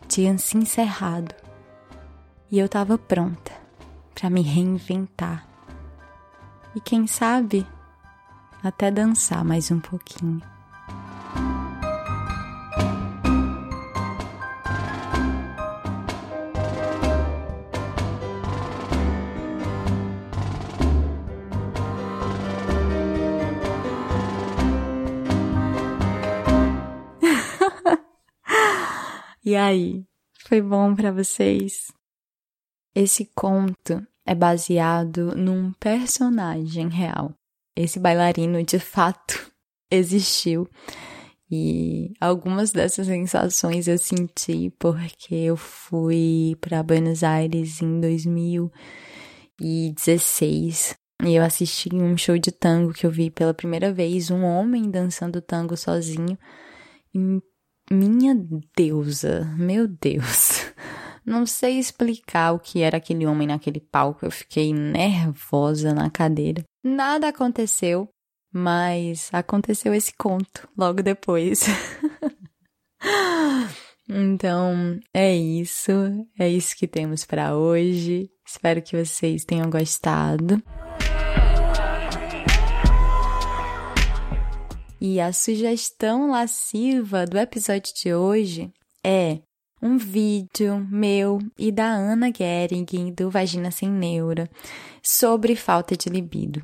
tinha 0.08 0.38
se 0.38 0.56
encerrado 0.56 1.34
e 2.50 2.58
eu 2.58 2.64
estava 2.64 2.96
pronta 2.96 3.52
para 4.14 4.30
me 4.30 4.40
reinventar. 4.40 5.46
E 6.74 6.80
quem 6.80 7.06
sabe 7.06 7.66
até 8.64 8.90
dançar 8.90 9.44
mais 9.44 9.70
um 9.70 9.78
pouquinho. 9.78 10.40
E 29.46 29.54
aí, 29.56 30.06
foi 30.48 30.62
bom 30.62 30.94
para 30.94 31.12
vocês? 31.12 31.92
Esse 32.94 33.26
conto 33.34 34.02
é 34.24 34.34
baseado 34.34 35.36
num 35.36 35.70
personagem 35.74 36.88
real. 36.88 37.34
Esse 37.76 37.98
bailarino 37.98 38.62
de 38.62 38.78
fato 38.78 39.50
existiu. 39.90 40.68
E 41.50 42.12
algumas 42.20 42.70
dessas 42.72 43.06
sensações 43.06 43.86
eu 43.86 43.98
senti 43.98 44.70
porque 44.78 45.34
eu 45.34 45.56
fui 45.56 46.56
para 46.60 46.82
Buenos 46.82 47.22
Aires 47.22 47.82
em 47.82 48.00
2016 48.00 50.96
e 51.22 51.34
eu 51.34 51.44
assisti 51.44 51.94
um 51.94 52.16
show 52.16 52.36
de 52.38 52.50
tango 52.50 52.92
que 52.92 53.06
eu 53.06 53.10
vi 53.10 53.30
pela 53.30 53.54
primeira 53.54 53.92
vez 53.92 54.30
um 54.30 54.42
homem 54.42 54.90
dançando 54.90 55.40
tango 55.40 55.76
sozinho. 55.76 56.36
E 57.14 57.40
minha 57.90 58.34
deusa, 58.76 59.44
meu 59.56 59.86
Deus. 59.86 60.72
Não 61.24 61.46
sei 61.46 61.78
explicar 61.78 62.52
o 62.52 62.58
que 62.58 62.82
era 62.82 62.98
aquele 62.98 63.26
homem 63.26 63.48
naquele 63.48 63.80
palco. 63.80 64.26
Eu 64.26 64.30
fiquei 64.30 64.74
nervosa 64.74 65.94
na 65.94 66.10
cadeira. 66.10 66.62
Nada 66.86 67.28
aconteceu, 67.28 68.10
mas 68.52 69.30
aconteceu 69.32 69.94
esse 69.94 70.12
conto 70.12 70.68
logo 70.76 71.02
depois. 71.02 71.64
então, 74.06 75.00
é 75.14 75.34
isso. 75.34 75.90
É 76.38 76.46
isso 76.46 76.76
que 76.76 76.86
temos 76.86 77.24
para 77.24 77.56
hoje. 77.56 78.28
Espero 78.46 78.82
que 78.82 79.02
vocês 79.02 79.46
tenham 79.46 79.70
gostado. 79.70 80.62
E 85.00 85.18
a 85.18 85.32
sugestão 85.32 86.30
lasciva 86.30 87.24
do 87.24 87.38
episódio 87.38 87.94
de 87.94 88.12
hoje 88.12 88.70
é 89.02 89.40
um 89.82 89.96
vídeo 89.96 90.86
meu 90.90 91.38
e 91.58 91.72
da 91.72 91.86
Ana 91.86 92.30
Gering, 92.34 93.12
do 93.14 93.30
Vagina 93.30 93.70
Sem 93.70 93.90
Neura, 93.90 94.50
sobre 95.02 95.56
falta 95.56 95.96
de 95.96 96.08
libido. 96.10 96.60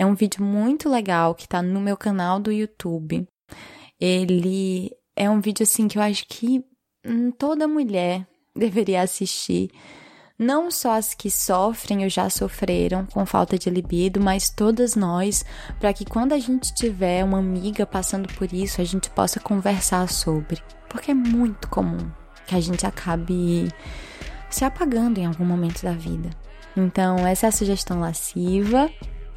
É 0.00 0.06
um 0.06 0.14
vídeo 0.14 0.42
muito 0.42 0.88
legal 0.88 1.34
que 1.34 1.46
tá 1.46 1.60
no 1.60 1.78
meu 1.78 1.94
canal 1.94 2.40
do 2.40 2.50
YouTube. 2.50 3.28
Ele 4.00 4.90
é 5.14 5.28
um 5.28 5.42
vídeo 5.42 5.62
assim 5.62 5.88
que 5.88 5.98
eu 5.98 6.02
acho 6.02 6.24
que 6.26 6.64
hum, 7.06 7.30
toda 7.30 7.68
mulher 7.68 8.26
deveria 8.56 9.02
assistir 9.02 9.70
não 10.38 10.70
só 10.70 10.92
as 10.92 11.12
que 11.12 11.30
sofrem 11.30 12.02
ou 12.04 12.08
já 12.08 12.30
sofreram 12.30 13.04
com 13.04 13.26
falta 13.26 13.58
de 13.58 13.68
libido, 13.68 14.18
mas 14.22 14.48
todas 14.48 14.96
nós, 14.96 15.44
para 15.78 15.92
que 15.92 16.06
quando 16.06 16.32
a 16.32 16.38
gente 16.38 16.74
tiver 16.74 17.22
uma 17.22 17.38
amiga 17.38 17.84
passando 17.84 18.26
por 18.36 18.50
isso, 18.54 18.80
a 18.80 18.84
gente 18.84 19.10
possa 19.10 19.38
conversar 19.38 20.08
sobre. 20.08 20.62
Porque 20.88 21.10
é 21.10 21.14
muito 21.14 21.68
comum 21.68 22.10
que 22.46 22.54
a 22.54 22.60
gente 22.60 22.86
acabe 22.86 23.68
se 24.48 24.64
apagando 24.64 25.18
em 25.18 25.26
algum 25.26 25.44
momento 25.44 25.82
da 25.82 25.92
vida. 25.92 26.30
Então, 26.74 27.18
essa 27.26 27.44
é 27.44 27.48
a 27.50 27.52
sugestão 27.52 28.00
lasciva 28.00 28.90